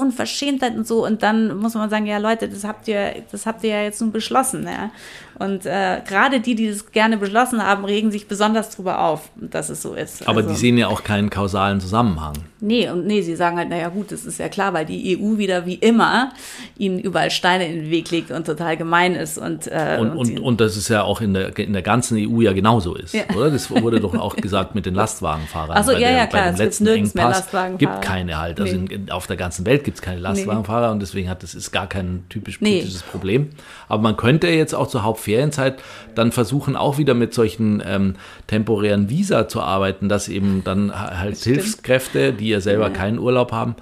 Unverschämtheit 0.69 0.77
und 0.77 0.88
so. 0.88 1.05
Und 1.05 1.23
dann 1.23 1.57
muss 1.57 1.73
man 1.73 1.89
sagen, 1.89 2.05
ja 2.05 2.17
Leute, 2.17 2.47
das 2.47 2.63
habt 2.63 2.88
ihr, 2.88 3.23
das 3.31 3.45
habt 3.45 3.63
ihr 3.63 3.71
ja 3.71 3.83
jetzt 3.83 4.01
nun 4.01 4.11
beschlossen. 4.11 4.63
Ja? 4.63 4.91
Und 5.39 5.65
äh, 5.65 6.01
gerade 6.05 6.41
die, 6.41 6.53
die 6.53 6.69
das 6.69 6.91
gerne 6.91 7.17
beschlossen 7.17 7.63
haben, 7.63 7.85
regen 7.85 8.11
sich 8.11 8.27
besonders 8.27 8.71
darüber 8.71 8.99
auf, 8.99 9.29
dass 9.38 9.69
es 9.69 9.81
so 9.81 9.93
ist. 9.93 10.27
Aber 10.27 10.39
also, 10.39 10.49
die 10.49 10.55
sehen 10.55 10.77
ja 10.77 10.88
auch 10.88 11.03
keinen 11.03 11.29
kausalen 11.29 11.79
Zusammenhang. 11.79 12.33
Nee, 12.59 12.89
und 12.89 13.07
nee, 13.07 13.21
sie 13.21 13.38
sagen 13.38 13.57
halt, 13.57 13.69
naja 13.69 13.88
gut, 13.88 14.11
das 14.11 14.25
ist 14.25 14.38
ja 14.38 14.49
klar, 14.49 14.73
weil 14.73 14.85
die 14.85 15.17
EU 15.17 15.38
wieder 15.38 15.65
wie 15.65 15.75
immer 15.75 16.33
ihnen 16.77 16.99
überall 16.99 17.31
Steine 17.31 17.67
in 17.67 17.83
den 17.83 17.89
Weg 17.89 18.11
legt 18.11 18.31
und 18.31 18.45
total 18.45 18.75
gemein 18.75 19.15
ist. 19.15 19.38
Und, 19.38 19.67
äh, 19.67 19.97
und, 20.01 20.11
und, 20.11 20.17
und, 20.17 20.39
und 20.39 20.61
das 20.61 20.75
ist 20.75 20.89
ja 20.89 21.03
auch 21.03 21.21
in 21.21 21.33
der, 21.33 21.57
in 21.57 21.71
der 21.71 21.83
ganzen 21.83 22.17
EU 22.17 22.41
ja 22.41 22.51
genauso 22.51 22.95
ist, 22.95 23.13
ja. 23.13 23.23
oder? 23.33 23.49
Das 23.49 23.71
wurde 23.71 24.01
doch 24.01 24.13
auch 24.15 24.35
gesagt 24.35 24.75
mit 24.75 24.85
den 24.85 24.93
Lastwagenfahrern. 24.93 25.77
Achso, 25.77 25.93
ja, 25.93 25.99
der, 25.99 26.11
ja, 26.11 26.27
klar, 26.27 26.47
es 26.47 26.59
gibt 26.59 26.81
nirgends 26.81 27.13
mehr 27.13 27.29
Lastwagenfahrer. 27.29 27.77
gibt 27.77 28.05
keine 28.05 28.38
halt. 28.38 28.59
Also 28.59 28.75
nee. 28.75 28.93
in, 28.93 29.09
auf 29.09 29.25
der 29.25 29.38
ganzen 29.38 29.65
Welt 29.65 29.85
gibt 29.85 29.95
es 29.95 30.01
keine 30.01 30.19
Lastwagenfahrer 30.19 30.49
nee. 30.49 30.49
Und 30.58 31.01
deswegen 31.01 31.29
hat 31.29 31.44
das 31.44 31.56
ist 31.56 31.72
gar 31.72 31.88
kein 31.88 32.24
typisch 32.29 32.58
politisches 32.58 33.03
nee. 33.06 33.12
Problem. 33.12 33.50
Aber 33.88 34.01
man 34.01 34.18
könnte 34.18 34.48
jetzt 34.48 34.74
auch 34.74 34.88
zur 34.88 35.03
Hauptferienzeit 35.03 35.82
dann 36.15 36.32
versuchen, 36.32 36.75
auch 36.75 36.98
wieder 36.98 37.13
mit 37.13 37.34
solchen 37.34 37.82
ähm, 37.86 38.15
temporären 38.48 39.10
Visa 39.10 39.48
zu 39.48 39.62
arbeiten, 39.62 40.10
dass 40.10 40.27
eben 40.29 40.63
dann 40.63 40.94
halt 40.94 41.38
Hilfskräfte, 41.38 42.34
die 42.34 42.50
ja 42.50 42.62
selber 42.62 42.88
ja. 42.88 42.89
keinen 42.89 43.20
Urlaub 43.20 43.51
haben, 43.51 43.75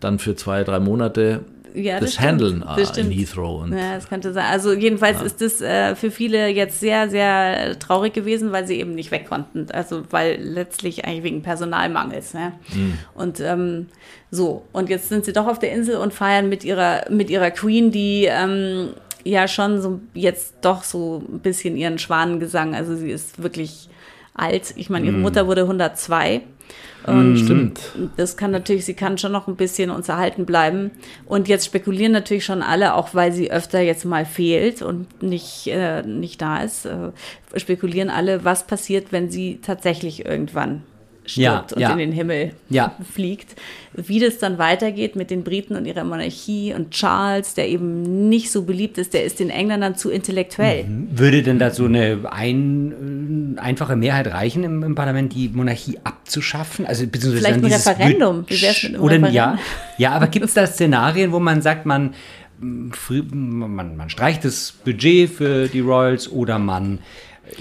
dann 0.00 0.18
für 0.18 0.36
zwei, 0.36 0.64
drei 0.64 0.80
Monate 0.80 1.40
ja, 1.74 2.00
das, 2.00 2.14
das 2.14 2.20
Handeln 2.20 2.64
das 2.76 2.96
in 2.96 3.10
Heathrow. 3.10 3.62
Und 3.62 3.72
ja, 3.72 3.94
das 3.94 4.08
könnte 4.08 4.32
sein. 4.32 4.46
Also 4.50 4.72
jedenfalls 4.72 5.20
ja. 5.20 5.26
ist 5.26 5.40
das 5.40 5.60
äh, 5.60 5.94
für 5.94 6.10
viele 6.10 6.48
jetzt 6.48 6.80
sehr, 6.80 7.08
sehr 7.08 7.78
traurig 7.78 8.12
gewesen, 8.12 8.52
weil 8.52 8.66
sie 8.66 8.78
eben 8.78 8.94
nicht 8.94 9.10
weg 9.10 9.28
konnten. 9.28 9.66
Also 9.72 10.02
weil 10.10 10.40
letztlich 10.40 11.04
eigentlich 11.04 11.24
wegen 11.24 11.42
Personalmangels. 11.42 12.34
Ne? 12.34 12.52
Mhm. 12.74 12.98
Und 13.14 13.40
ähm, 13.40 13.86
so, 14.30 14.64
und 14.72 14.88
jetzt 14.88 15.08
sind 15.08 15.24
sie 15.24 15.32
doch 15.32 15.46
auf 15.46 15.58
der 15.58 15.72
Insel 15.72 15.96
und 15.96 16.12
feiern 16.12 16.48
mit 16.48 16.64
ihrer, 16.64 17.10
mit 17.10 17.30
ihrer 17.30 17.50
Queen, 17.50 17.90
die 17.90 18.26
ähm, 18.28 18.90
ja 19.24 19.48
schon 19.48 19.80
so 19.80 20.00
jetzt 20.14 20.56
doch 20.62 20.84
so 20.84 21.22
ein 21.30 21.40
bisschen 21.40 21.76
ihren 21.76 21.98
Schwanengesang. 21.98 22.74
Also 22.74 22.96
sie 22.96 23.10
ist 23.10 23.42
wirklich 23.42 23.88
alt. 24.34 24.74
Ich 24.76 24.90
meine, 24.90 25.06
ihre 25.06 25.16
mm. 25.16 25.22
Mutter 25.22 25.46
wurde 25.46 25.62
102. 25.62 26.42
Und 27.06 27.36
Stimmt. 27.36 27.80
Das 28.16 28.36
kann 28.36 28.52
natürlich, 28.52 28.84
sie 28.84 28.94
kann 28.94 29.18
schon 29.18 29.32
noch 29.32 29.48
ein 29.48 29.56
bisschen 29.56 29.90
uns 29.90 30.08
erhalten 30.08 30.46
bleiben. 30.46 30.92
Und 31.26 31.48
jetzt 31.48 31.66
spekulieren 31.66 32.12
natürlich 32.12 32.44
schon 32.44 32.62
alle, 32.62 32.94
auch 32.94 33.14
weil 33.14 33.32
sie 33.32 33.50
öfter 33.50 33.80
jetzt 33.80 34.04
mal 34.04 34.24
fehlt 34.24 34.82
und 34.82 35.22
nicht, 35.22 35.66
äh, 35.66 36.02
nicht 36.02 36.40
da 36.40 36.62
ist, 36.62 36.86
äh, 36.86 37.10
spekulieren 37.56 38.08
alle, 38.08 38.44
was 38.44 38.66
passiert, 38.66 39.10
wenn 39.10 39.30
sie 39.30 39.58
tatsächlich 39.62 40.24
irgendwann 40.24 40.84
stirbt 41.24 41.70
ja, 41.70 41.76
und 41.76 41.80
ja. 41.80 41.92
in 41.92 41.98
den 41.98 42.12
Himmel 42.12 42.52
ja. 42.68 42.96
fliegt. 43.12 43.56
Wie 43.94 44.18
das 44.18 44.38
dann 44.38 44.58
weitergeht 44.58 45.16
mit 45.16 45.30
den 45.30 45.44
Briten 45.44 45.76
und 45.76 45.84
ihrer 45.84 46.04
Monarchie 46.04 46.72
und 46.72 46.92
Charles, 46.92 47.54
der 47.54 47.68
eben 47.68 48.28
nicht 48.28 48.50
so 48.50 48.62
beliebt 48.62 48.96
ist, 48.96 49.12
der 49.12 49.24
ist 49.24 49.38
den 49.38 49.50
Engländern 49.50 49.96
zu 49.96 50.10
intellektuell. 50.10 50.84
Mhm. 50.84 51.08
Würde 51.12 51.42
denn 51.42 51.58
da 51.58 51.70
so 51.70 51.84
eine 51.84 52.20
ein, 52.30 53.58
einfache 53.60 53.96
Mehrheit 53.96 54.28
reichen 54.28 54.64
im, 54.64 54.82
im, 54.82 54.94
Parlament, 54.94 55.34
die 55.34 55.48
Monarchie 55.50 55.98
abzuschaffen? 56.04 56.86
Also 56.86 57.06
beziehungsweise 57.06 57.44
Vielleicht 57.44 57.64
ein 57.64 57.72
Referendum. 57.72 58.44
Wie 58.48 58.62
wär's 58.62 58.82
mit 58.82 58.94
einem 58.94 59.02
oder, 59.02 59.14
Referendum? 59.16 59.34
Ja, 59.34 59.58
ja, 59.98 60.12
aber 60.12 60.28
gibt 60.28 60.46
es 60.46 60.54
da 60.54 60.66
Szenarien, 60.66 61.32
wo 61.32 61.38
man 61.38 61.60
sagt, 61.60 61.84
man, 61.84 62.14
man, 62.60 63.96
man 63.96 64.08
streicht 64.08 64.44
das 64.44 64.72
Budget 64.72 65.30
für 65.30 65.68
die 65.68 65.80
Royals 65.80 66.30
oder 66.30 66.58
man 66.58 67.00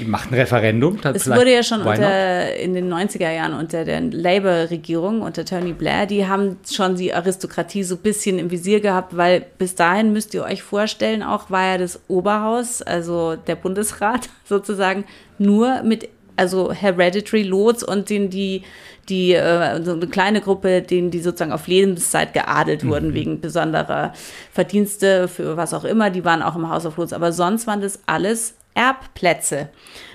macht 0.06 0.32
ein 0.32 0.36
Referendum. 0.36 1.00
Es 1.14 1.28
wurde 1.28 1.54
ja 1.54 1.64
schon 1.64 1.82
unter, 1.82 2.56
in 2.56 2.74
den 2.74 2.92
90er 2.92 3.32
Jahren 3.32 3.54
unter 3.54 3.84
der 3.84 4.02
Labour-Regierung, 4.02 5.22
unter 5.22 5.44
Tony 5.44 5.74
Blair, 5.74 6.06
die 6.06 6.28
haben 6.28 6.58
schon 6.70 6.96
die 6.96 7.14
Aristokratie 7.14 7.84
so 7.84 7.96
ein 7.96 8.02
bisschen 8.02 8.40
im 8.40 8.52
Visier 8.52 8.80
gehabt, 8.80 9.18
weil 9.18 9.46
bis 9.58 9.76
dahin 9.76 10.14
müsst 10.14 10.34
ihr 10.34 10.44
euch 10.44 10.64
vorstellen, 10.64 11.24
auch 11.24 11.50
war 11.50 11.66
ja 11.74 11.78
das 11.78 12.00
Oberhaus, 12.08 12.82
also 12.82 13.36
der 13.36 13.56
Bundesrat 13.56 14.30
sozusagen, 14.46 15.06
nur 15.38 15.84
mit 15.84 16.10
also 16.38 16.72
Hereditary 16.72 17.44
Lords 17.44 17.84
und 17.84 18.10
den, 18.10 18.30
die, 18.30 18.64
die, 19.10 19.34
äh, 19.34 19.84
so 19.84 19.92
eine 19.92 20.08
kleine 20.08 20.42
Gruppe, 20.42 20.82
denen 20.82 21.12
die 21.12 21.20
sozusagen 21.20 21.52
auf 21.52 21.68
Lebenszeit 21.68 22.34
geadelt 22.34 22.88
wurden, 22.88 23.10
mhm. 23.10 23.14
wegen 23.14 23.42
besonderer 23.42 24.14
Verdienste 24.52 25.28
für 25.28 25.58
was 25.58 25.74
auch 25.74 25.84
immer, 25.84 26.10
die 26.10 26.24
waren 26.24 26.42
auch 26.42 26.56
im 26.56 26.70
House 26.70 26.86
of 26.86 26.98
Lords. 26.98 27.14
Aber 27.14 27.32
sonst 27.32 27.68
waren 27.68 27.82
das 27.82 28.00
alles 28.06 28.56
Erbplätze. 28.74 29.70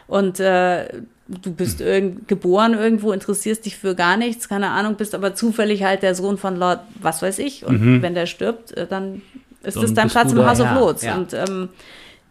Und 0.06 0.40
äh, 0.40 0.88
du 1.28 1.52
bist 1.52 1.80
hm. 1.80 1.86
irgend, 1.86 2.28
geboren 2.28 2.74
irgendwo, 2.74 3.12
interessierst 3.12 3.66
dich 3.66 3.76
für 3.76 3.94
gar 3.94 4.16
nichts, 4.16 4.48
keine 4.48 4.70
Ahnung, 4.70 4.94
bist 4.94 5.14
aber 5.14 5.34
zufällig 5.34 5.82
halt 5.82 6.02
der 6.02 6.14
Sohn 6.14 6.38
von 6.38 6.56
Lord, 6.56 6.80
was 7.00 7.22
weiß 7.22 7.38
ich. 7.40 7.64
Und 7.64 7.80
mhm. 7.80 8.02
wenn 8.02 8.14
der 8.14 8.26
stirbt, 8.26 8.72
äh, 8.72 8.86
dann 8.86 9.22
ist 9.62 9.76
dann 9.76 9.82
das 9.82 9.94
dein 9.94 10.08
Platz 10.08 10.32
im 10.32 10.46
House 10.46 10.60
of 10.60 10.72
Lords. 10.74 11.02
Ja. 11.02 11.16
Und 11.16 11.34
ähm, 11.34 11.68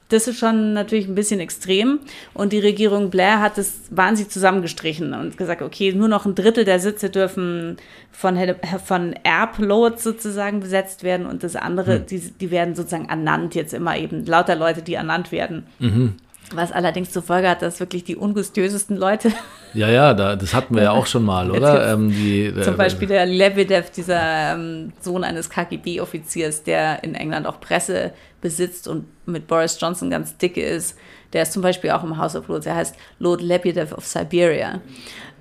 das 0.09 0.27
ist 0.27 0.37
schon 0.37 0.73
natürlich 0.73 1.07
ein 1.07 1.15
bisschen 1.15 1.39
extrem. 1.39 1.99
Und 2.33 2.53
die 2.53 2.59
Regierung 2.59 3.09
Blair 3.09 3.41
hat 3.41 3.57
es 3.57 3.81
wahnsinnig 3.89 4.31
zusammengestrichen 4.31 5.13
und 5.13 5.37
gesagt, 5.37 5.61
okay, 5.61 5.93
nur 5.93 6.07
noch 6.07 6.25
ein 6.25 6.35
Drittel 6.35 6.63
der 6.63 6.79
Sitze 6.79 7.09
dürfen 7.09 7.77
von, 8.11 8.37
von 8.85 9.13
Erblots 9.23 10.03
sozusagen 10.03 10.59
besetzt 10.59 11.03
werden 11.03 11.25
und 11.25 11.43
das 11.43 11.55
andere, 11.55 11.99
mhm. 11.99 12.05
die, 12.05 12.19
die 12.19 12.51
werden 12.51 12.75
sozusagen 12.75 13.09
ernannt 13.09 13.55
jetzt 13.55 13.73
immer 13.73 13.97
eben, 13.97 14.25
lauter 14.25 14.55
Leute, 14.55 14.81
die 14.81 14.93
ernannt 14.93 15.31
werden. 15.31 15.65
Mhm. 15.79 16.15
Was 16.53 16.71
allerdings 16.71 17.12
zur 17.12 17.23
Folge 17.23 17.49
hat, 17.49 17.62
dass 17.62 17.79
wirklich 17.79 18.03
die 18.03 18.15
ungustösesten 18.15 18.97
Leute. 18.97 19.31
Ja, 19.73 19.89
ja, 19.89 20.13
da, 20.13 20.38
das 20.38 20.53
hatten 20.53 20.73
wir 20.73 20.84
ja 20.84 20.91
auch 20.91 21.05
schon 21.05 21.25
mal, 21.25 21.51
oder? 21.51 21.91
Ähm, 21.91 22.10
die, 22.10 22.53
Zum 22.62 22.77
Beispiel 22.77 23.10
der 23.10 23.25
Lebedev, 23.25 23.89
dieser 23.89 24.53
ähm, 24.53 24.93
Sohn 25.01 25.25
eines 25.25 25.49
KGB-Offiziers, 25.49 26.63
der 26.63 27.03
in 27.03 27.13
England 27.13 27.45
auch 27.45 27.60
Presse 27.60 28.13
besitzt 28.39 28.88
und 28.88 29.03
mit 29.25 29.47
Boris 29.47 29.77
Johnson 29.77 30.10
ganz 30.10 30.38
dicke 30.38 30.62
ist. 30.62 30.97
Der 31.34 31.41
ist 31.41 31.51
zum 31.51 31.62
Beispiel 31.62 31.91
auch 31.91 32.05
im 32.05 32.17
House 32.17 32.38
of 32.38 32.47
Lords. 32.47 32.65
Er 32.65 32.75
heißt 32.75 32.95
Lord 33.19 33.41
Lebedev 33.41 33.91
of 33.91 34.05
Siberia. 34.05 34.79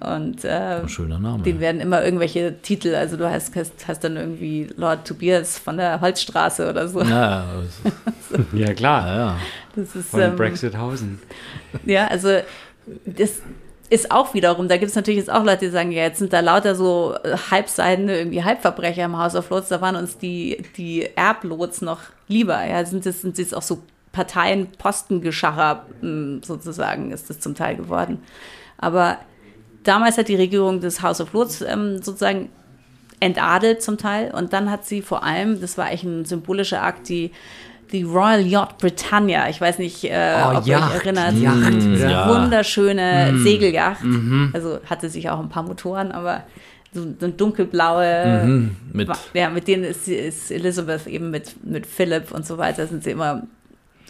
Und 0.05 0.45
äh, 0.45 0.87
schöner 0.89 1.19
Name. 1.19 1.43
Den 1.43 1.61
werden 1.61 1.81
immer 1.81 2.05
irgendwelche 2.05 2.55
Titel, 2.63 2.95
also 2.95 3.17
du 3.17 3.31
hast, 3.31 3.55
hast, 3.57 3.89
hast 3.89 4.05
dann 4.05 4.17
irgendwie 4.17 4.69
Lord 4.77 5.07
Tobias 5.07 5.59
von 5.59 5.77
der 5.77 6.01
Holzstraße 6.01 6.69
oder 6.69 6.89
so. 6.89 7.03
Ja, 7.03 7.47
ja 8.53 8.75
klar. 8.75 9.07
Ja, 9.07 9.17
ja. 9.17 9.37
Das 9.77 9.97
ist, 9.97 10.11
von 10.11 10.21
ähm, 10.21 10.37
Brexithausen. 10.37 11.21
Ja, 11.85 12.07
also 12.09 12.39
das 13.07 13.43
ist 13.91 14.11
auch 14.11 14.35
wiederum, 14.35 14.69
da 14.69 14.77
gibt 14.77 14.91
es 14.91 14.97
natürlich 14.97 15.19
jetzt 15.19 15.31
auch 15.31 15.45
Leute, 15.45 15.67
die 15.67 15.71
sagen, 15.71 15.93
ja, 15.93 16.03
jetzt 16.03 16.19
sind 16.19 16.33
da 16.33 16.41
lauter 16.41 16.75
so 16.75 17.15
halbseidene, 17.51 18.19
irgendwie 18.19 18.43
Halbverbrecher 18.43 19.05
im 19.05 19.17
House 19.19 19.37
of 19.37 19.51
Lords, 19.51 19.69
da 19.69 19.81
waren 19.81 19.97
uns 19.97 20.19
die, 20.19 20.65
die 20.77 21.09
Erblots 21.15 21.83
noch 21.83 22.01
lieber. 22.27 22.65
Ja, 22.65 22.85
sind 22.85 23.07
das, 23.07 23.21
sind 23.21 23.39
jetzt 23.39 23.55
auch 23.55 23.63
so 23.63 23.83
Parteien, 24.13 24.69
Postengeschacher 24.79 25.87
hm, 26.01 26.43
sozusagen, 26.43 27.11
ist 27.11 27.29
das 27.29 27.41
zum 27.41 27.55
Teil 27.55 27.77
geworden. 27.77 28.23
Aber 28.79 29.19
damals 29.85 30.19
hat 30.19 30.29
die 30.29 30.37
Regierung 30.37 30.81
des 30.81 31.01
House 31.03 31.21
of 31.21 31.33
Lords 31.33 31.63
ähm, 31.63 32.03
sozusagen 32.03 32.49
entadelt 33.21 33.83
zum 33.83 33.97
Teil 33.97 34.33
und 34.35 34.53
dann 34.53 34.71
hat 34.71 34.85
sie 34.85 35.01
vor 35.01 35.23
allem, 35.25 35.61
das 35.61 35.79
war 35.79 35.87
eigentlich 35.87 36.03
ein 36.05 36.25
symbolischer 36.25 36.83
Akt, 36.83 37.09
die 37.09 37.31
die 37.93 38.03
Royal 38.03 38.41
Yacht 38.45 38.79
Britannia. 38.79 39.49
Ich 39.51 39.61
weiß 39.61 39.79
nicht, 39.79 40.03
äh, 40.05 40.35
oh, 40.45 40.57
ob 40.59 40.67
Yacht, 40.67 40.91
ihr 40.91 40.97
euch 40.97 41.05
erinnert. 41.05 41.35
Yacht, 41.35 41.75
diese 41.75 42.11
ja. 42.11 42.29
wunderschöne 42.29 43.31
mm. 43.33 43.43
Segelyacht. 43.45 44.03
Mhm. 44.03 44.51
Also 44.53 44.81
hatte 44.87 45.09
sich 45.09 45.31
auch 45.31 45.39
ein 45.39 45.49
paar 45.49 45.63
Motoren, 45.63 46.11
aber 46.11 46.43
so, 46.93 47.03
so 47.21 47.29
dunkelblaue, 47.29 48.43
Mhm, 48.45 48.77
mit- 48.93 49.11
ja, 49.35 49.49
mit 49.51 49.69
denen 49.69 49.85
ist, 49.85 50.09
ist 50.09 50.51
Elizabeth 50.51 51.07
eben 51.07 51.31
mit, 51.31 51.55
mit 51.65 51.87
Philipp 51.87 52.33
und 52.33 52.45
so 52.47 52.59
weiter, 52.59 52.87
sind 52.87 53.05
sie 53.05 53.11
immer 53.13 53.43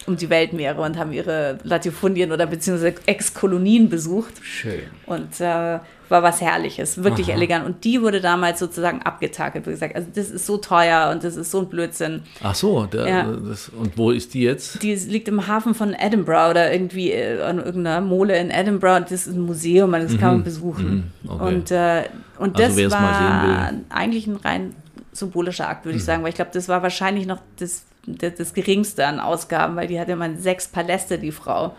um 0.06 0.16
die 0.16 0.28
Weltmeere 0.28 0.80
und 0.82 0.98
haben 0.98 1.12
ihre 1.12 1.58
Latifundien 1.62 2.30
oder 2.32 2.46
beziehungsweise 2.46 2.94
Ex-Kolonien 3.06 3.88
besucht. 3.88 4.34
Schön. 4.42 4.80
Und 5.06 5.40
äh, 5.40 5.78
war 6.10 6.22
was 6.22 6.42
Herrliches, 6.42 7.02
wirklich 7.02 7.30
elegant. 7.30 7.64
Und 7.64 7.84
die 7.84 8.02
wurde 8.02 8.20
damals 8.20 8.58
sozusagen 8.58 9.00
abgetakelt, 9.02 9.66
wie 9.66 9.70
gesagt, 9.70 9.96
also 9.96 10.06
das 10.14 10.28
ist 10.30 10.44
so 10.44 10.58
teuer 10.58 11.08
und 11.10 11.24
das 11.24 11.36
ist 11.36 11.50
so 11.50 11.60
ein 11.60 11.68
Blödsinn. 11.70 12.22
Ach 12.42 12.54
so, 12.54 12.84
der, 12.84 13.08
Ja. 13.08 13.22
das, 13.48 13.70
und 13.70 13.96
wo 13.96 14.10
ist 14.10 14.34
die 14.34 14.42
jetzt? 14.42 14.82
Die 14.82 14.94
liegt 14.94 15.28
im 15.28 15.46
Hafen 15.46 15.74
von 15.74 15.94
Edinburgh 15.94 16.50
oder 16.50 16.70
irgendwie 16.72 17.10
äh, 17.12 17.40
an 17.40 17.56
irgendeiner 17.58 18.02
Mole 18.02 18.36
in 18.38 18.50
Edinburgh. 18.50 18.96
Und 18.96 19.04
das 19.10 19.26
ist 19.26 19.34
ein 19.34 19.40
Museum, 19.40 19.94
und 19.94 20.02
das 20.02 20.18
kann 20.18 20.34
man 20.34 20.44
besuchen. 20.44 21.10
Mhm, 21.22 21.30
okay. 21.30 21.44
Und, 21.46 21.70
äh, 21.70 22.02
und 22.38 22.60
Also 22.60 22.82
das 22.82 22.92
mal 22.92 23.00
war 23.00 23.72
eigentlich 23.88 24.26
ein 24.26 24.36
rein 24.36 24.74
symbolischer 25.12 25.68
Akt, 25.68 25.84
Mhm. 25.84 25.88
würde 25.88 25.98
ich 25.98 26.04
sagen, 26.04 26.22
weil 26.22 26.28
ich 26.30 26.34
glaube, 26.34 26.50
das 26.52 26.68
war 26.68 26.82
wahrscheinlich 26.82 27.26
noch 27.26 27.38
das, 27.58 27.84
das, 28.06 28.34
das 28.34 28.54
geringste 28.54 29.06
an 29.06 29.20
Ausgaben, 29.20 29.76
weil 29.76 29.88
die 29.88 29.98
hatte 29.98 30.16
man 30.16 30.38
sechs 30.38 30.68
Paläste, 30.68 31.18
die 31.18 31.32
Frau. 31.32 31.74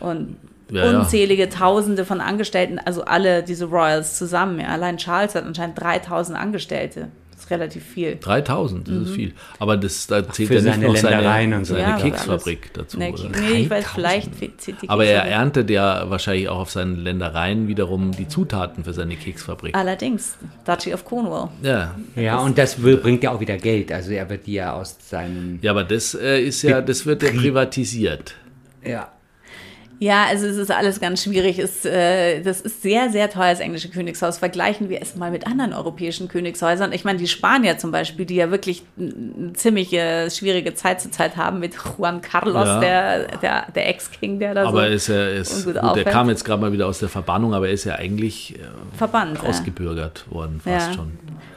Und 0.00 0.36
Ja, 0.70 0.90
ja. 0.90 0.98
unzählige 1.00 1.48
Tausende 1.48 2.04
von 2.04 2.20
Angestellten, 2.20 2.78
also 2.78 3.04
alle 3.04 3.42
diese 3.42 3.66
Royals 3.66 4.16
zusammen. 4.16 4.60
Ja. 4.60 4.68
Allein 4.68 4.96
Charles 4.96 5.34
hat 5.34 5.44
anscheinend 5.44 5.80
3000 5.80 6.38
Angestellte. 6.38 7.08
Ist 7.42 7.50
relativ 7.50 7.84
viel. 7.84 8.16
3000, 8.20 8.86
das 8.86 8.94
Mhm. 8.94 9.02
ist 9.02 9.10
viel. 9.10 9.32
Aber 9.58 9.76
das, 9.76 10.06
da 10.06 10.28
zählt 10.28 10.48
für 10.48 10.54
ja 10.54 10.60
nicht 10.60 10.72
seine 10.74 10.86
noch 10.86 10.96
seine, 10.96 11.16
Ländereien 11.16 11.52
und 11.54 11.64
so. 11.64 11.74
seine 11.74 11.86
Ja, 11.88 11.94
aber 11.94 12.02
Keksfabrik 12.02 12.72
dazu. 12.74 12.98
Nee, 12.98 13.10
oder? 13.12 13.28
nee, 13.40 13.52
ich 13.62 13.70
weiß, 13.70 13.84
3000. 13.84 13.94
vielleicht 14.36 14.60
zählt 14.60 14.82
die 14.82 14.88
Aber 14.88 15.04
er 15.04 15.24
erntet 15.24 15.70
ja 15.70 16.08
wahrscheinlich 16.08 16.48
auch 16.48 16.58
auf 16.60 16.70
seinen 16.70 16.96
Ländereien 16.96 17.66
wiederum 17.68 18.12
die 18.12 18.28
Zutaten 18.28 18.84
für 18.84 18.92
seine 18.92 19.16
Keksfabrik. 19.16 19.74
Allerdings, 19.74 20.36
Duchy 20.64 20.94
of 20.94 21.04
Cornwall. 21.04 21.48
Ja. 21.62 21.94
Ja, 22.14 22.38
und 22.38 22.56
das 22.58 22.82
will, 22.82 22.96
bringt 22.98 23.22
ja 23.24 23.32
auch 23.32 23.40
wieder 23.40 23.56
Geld. 23.56 23.90
Also 23.92 24.12
er 24.12 24.28
wird 24.30 24.46
die 24.46 24.54
ja 24.54 24.72
aus 24.74 24.96
seinen. 25.08 25.58
ja, 25.62 25.72
aber 25.72 25.84
das 25.84 26.14
äh, 26.14 26.40
ist 26.40 26.62
ja, 26.62 26.80
das 26.80 27.04
wird 27.06 27.22
ja 27.22 27.30
privatisiert. 27.30 28.34
Ja. 28.84 29.10
Ja, 30.02 30.24
also 30.24 30.46
es 30.48 30.56
ist 30.56 30.72
alles 30.72 30.98
ganz 30.98 31.22
schwierig. 31.22 31.60
Es, 31.60 31.84
äh, 31.84 32.40
das 32.40 32.60
ist 32.60 32.82
sehr, 32.82 33.10
sehr 33.10 33.30
teuer, 33.30 33.50
das 33.50 33.60
englische 33.60 33.88
Königshaus. 33.88 34.38
Vergleichen 34.38 34.88
wir 34.88 35.00
es 35.00 35.14
mal 35.14 35.30
mit 35.30 35.46
anderen 35.46 35.72
europäischen 35.72 36.26
Königshäusern. 36.26 36.90
Ich 36.92 37.04
meine, 37.04 37.20
die 37.20 37.28
Spanier 37.28 37.78
zum 37.78 37.92
Beispiel, 37.92 38.26
die 38.26 38.34
ja 38.34 38.50
wirklich 38.50 38.82
eine 38.98 39.52
ziemlich 39.52 39.92
äh, 39.92 40.28
schwierige 40.28 40.74
Zeit 40.74 41.00
zur 41.00 41.12
Zeit 41.12 41.36
haben 41.36 41.60
mit 41.60 41.74
Juan 41.96 42.20
Carlos, 42.20 42.66
Ja. 42.66 42.80
der, 42.80 43.36
der, 43.38 43.66
der 43.72 43.88
Ex-King, 43.90 44.40
der 44.40 44.54
da 44.54 44.66
Aber 44.66 44.88
so 44.88 44.92
ist 44.92 45.08
er 45.08 45.30
ist, 45.34 45.66
ungut 45.68 45.80
gut, 45.80 45.94
der 45.96 46.04
kam 46.04 46.28
jetzt 46.30 46.44
gerade 46.44 46.60
mal 46.60 46.72
wieder 46.72 46.88
aus 46.88 46.98
der 46.98 47.08
Verbannung, 47.08 47.54
aber 47.54 47.68
er 47.68 47.72
ist 47.74 47.84
ja 47.84 47.94
eigentlich 47.94 48.56
äh, 48.56 48.58
verbannt. 48.98 49.38
Ja. 49.40 49.48
ausgebürgert 49.50 50.24
worden, 50.30 50.60
fast 50.64 50.88
Ja. 50.88 50.94
schon. 50.94 51.12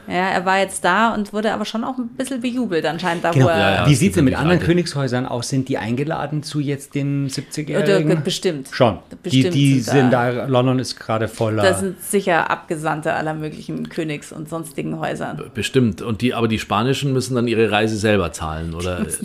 Ja, 0.08 0.28
er 0.30 0.44
war 0.44 0.58
jetzt 0.58 0.84
da 0.84 1.14
und 1.14 1.32
wurde 1.32 1.52
aber 1.52 1.64
schon 1.64 1.84
auch 1.84 1.98
ein 1.98 2.08
bisschen 2.08 2.40
bejubelt 2.40 2.84
anscheinend 2.86 3.24
da, 3.24 3.30
Genau. 3.30 3.46
wo 3.46 3.48
er... 3.50 3.58
Ja, 3.58 3.74
ja. 3.82 3.86
Wie 3.88 3.94
sieht 3.94 4.10
es 4.10 4.14
denn 4.16 4.24
mit 4.24 4.32
die 4.32 4.36
anderen 4.36 4.58
Frage. 4.58 4.72
Königshäusern 4.72 5.26
aus? 5.26 5.48
Sind 5.48 5.68
die 5.68 5.78
eingeladen 5.78 6.42
zu 6.42 6.60
jetzt 6.60 6.94
den 6.94 7.24
Oder 7.26 7.32
70-Jährigen? 7.34 8.22
bestimmt. 8.22 8.68
Schon. 8.70 8.98
Die, 9.10 9.16
Bestimmt 9.22 9.54
die 9.54 9.80
sind 9.80 9.94
sind 9.94 10.12
da- 10.12 10.32
da, 10.32 10.44
London 10.46 10.78
ist 10.78 10.98
gerade 10.98 11.28
voller. 11.28 11.62
Das 11.62 11.80
sind 11.80 12.02
sicher 12.02 12.50
Abgesandte 12.50 13.12
aller 13.14 13.34
möglichen 13.34 13.88
Königs- 13.88 14.32
und 14.32 14.48
sonstigen 14.48 14.98
Häusern. 15.00 15.40
Bestimmt. 15.54 16.02
Und 16.02 16.20
die, 16.22 16.34
aber 16.34 16.48
die 16.48 16.58
Spanischen 16.58 17.12
müssen 17.12 17.34
dann 17.34 17.48
ihre 17.48 17.70
Reise 17.70 17.96
selber 17.96 18.32
zahlen, 18.32 18.74
oder? 18.74 19.04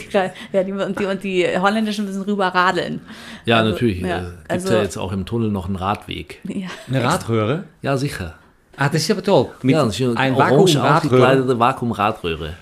Ja, 0.53 0.63
die, 0.63 0.71
und, 0.73 0.99
die, 0.99 1.05
und 1.05 1.23
die 1.23 1.45
Holländischen 1.59 2.05
müssen 2.05 2.21
rüber 2.23 2.47
radeln. 2.47 3.01
Ja, 3.45 3.57
Also, 3.59 3.71
natürlich. 3.71 4.01
ja, 4.01 4.07
Ja, 4.07 4.19
Gibt 4.19 4.51
also- 4.51 4.73
ja 4.73 4.81
jetzt 4.81 4.97
auch 4.97 5.11
im 5.11 5.25
Tunnel 5.25 5.49
noch 5.51 5.67
einen 5.67 5.75
Radweg. 5.75 6.39
Ja. 6.43 6.67
Eine 6.87 7.03
Radröhre? 7.03 7.63
Ja, 7.81 7.97
sicher. 7.97 8.35
Ah, 8.77 8.89
das 8.89 9.01
ist 9.01 9.11
aber 9.11 9.23
toll. 9.23 9.49
Mit 9.61 9.75
ja, 9.75 9.83
ist 9.85 10.01
ein 10.01 10.35
orange 10.35 10.75
Vakuum-Radröhre. 10.75 12.55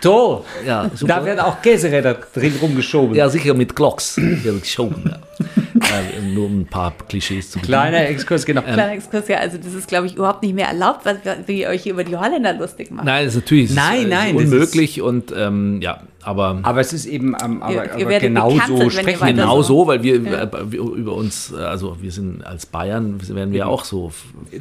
Toll. 0.00 0.42
Ja, 0.66 0.90
Da 1.00 1.24
werden 1.24 1.40
auch 1.40 1.62
Käseräder 1.62 2.18
drin 2.34 2.54
rumgeschoben. 2.60 3.14
Ja, 3.14 3.28
sicher 3.28 3.54
mit 3.54 3.74
Glocks. 3.74 4.16
Ja, 4.16 4.52
geschoben, 4.60 5.04
ja. 5.06 5.18
ja, 5.74 6.20
nur 6.22 6.46
um 6.46 6.60
ein 6.60 6.66
paar 6.66 6.92
Klischees 7.08 7.50
zu. 7.50 7.60
Kleiner 7.60 8.08
Exkurs, 8.08 8.44
genau. 8.44 8.62
Kleiner 8.62 8.92
Exkurs, 8.92 9.28
ja, 9.28 9.38
also 9.38 9.58
das 9.58 9.74
ist, 9.74 9.88
glaube 9.88 10.06
ich, 10.06 10.16
überhaupt 10.16 10.42
nicht 10.42 10.54
mehr 10.54 10.68
erlaubt, 10.68 11.04
was, 11.04 11.16
wie 11.46 11.62
ihr 11.62 11.68
euch 11.68 11.86
über 11.86 12.04
die 12.04 12.16
Holländer 12.16 12.54
lustig 12.54 12.90
macht. 12.90 13.06
Nein, 13.06 13.26
das 13.26 13.34
ist 13.36 13.42
natürlich 13.42 13.70
Nein, 13.70 13.96
es 13.98 14.02
ist, 14.02 14.10
nein, 14.10 14.36
äh, 14.36 14.42
das 14.42 14.52
unmöglich 14.52 15.02
und 15.02 15.32
ähm, 15.36 15.80
ja, 15.80 16.02
aber 16.22 16.58
Aber 16.62 16.80
es 16.80 16.92
ist 16.92 17.06
eben, 17.06 17.34
ähm, 17.42 17.62
aber, 17.62 17.72
Ihr- 17.72 17.98
ihr 17.98 18.06
aber 18.06 18.18
genau 18.18 18.50
so 18.66 18.90
sprechen 18.90 19.26
genau 19.28 19.62
so. 19.62 19.82
so, 19.82 19.86
weil 19.86 20.02
wir, 20.02 20.16
äh, 20.16 20.48
wir 20.70 20.80
über 20.80 21.14
uns, 21.14 21.52
äh, 21.52 21.56
also 21.56 21.96
wir 22.00 22.10
sind 22.12 22.44
als 22.46 22.66
Bayern, 22.66 23.18
werden 23.28 23.52
wir 23.52 23.68
auch 23.68 23.84
so 23.84 24.12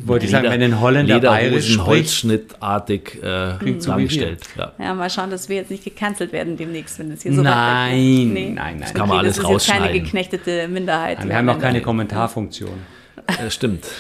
Wollte 0.05 0.25
ich 0.25 0.31
sagen, 0.31 0.49
wenn 0.49 0.61
ein 0.61 0.79
Holländer 0.79 1.19
bayerisch 1.19 1.73
spricht. 1.73 1.87
holzschnittartig 1.87 3.23
äh, 3.23 3.77
zusammengestellt. 3.79 4.41
Ja. 4.57 4.71
Ja, 4.79 4.93
mal 4.93 5.09
schauen, 5.09 5.29
dass 5.31 5.49
wir 5.49 5.55
jetzt 5.57 5.71
nicht 5.71 5.83
gecancelt 5.83 6.31
werden 6.31 6.57
demnächst, 6.57 6.99
wenn 6.99 7.11
es 7.11 7.23
hier 7.23 7.33
so 7.33 7.41
Nein, 7.41 7.91
weit 7.91 7.97
ist. 7.97 8.33
nein, 8.33 8.53
nein. 8.55 8.81
Okay, 8.83 8.93
kann 8.93 9.09
man 9.09 9.17
alles 9.19 9.35
das 9.37 9.45
ist 9.45 9.49
jetzt 9.51 9.67
keine 9.67 9.79
rausschneiden. 9.81 10.03
geknechtete 10.03 10.67
Minderheit. 10.67 11.27
Wir 11.27 11.35
haben 11.35 11.49
auch 11.49 11.59
keine 11.59 11.81
Kommentarfunktion. 11.81 12.96
Äh, 13.27 13.49
stimmt. 13.49 13.85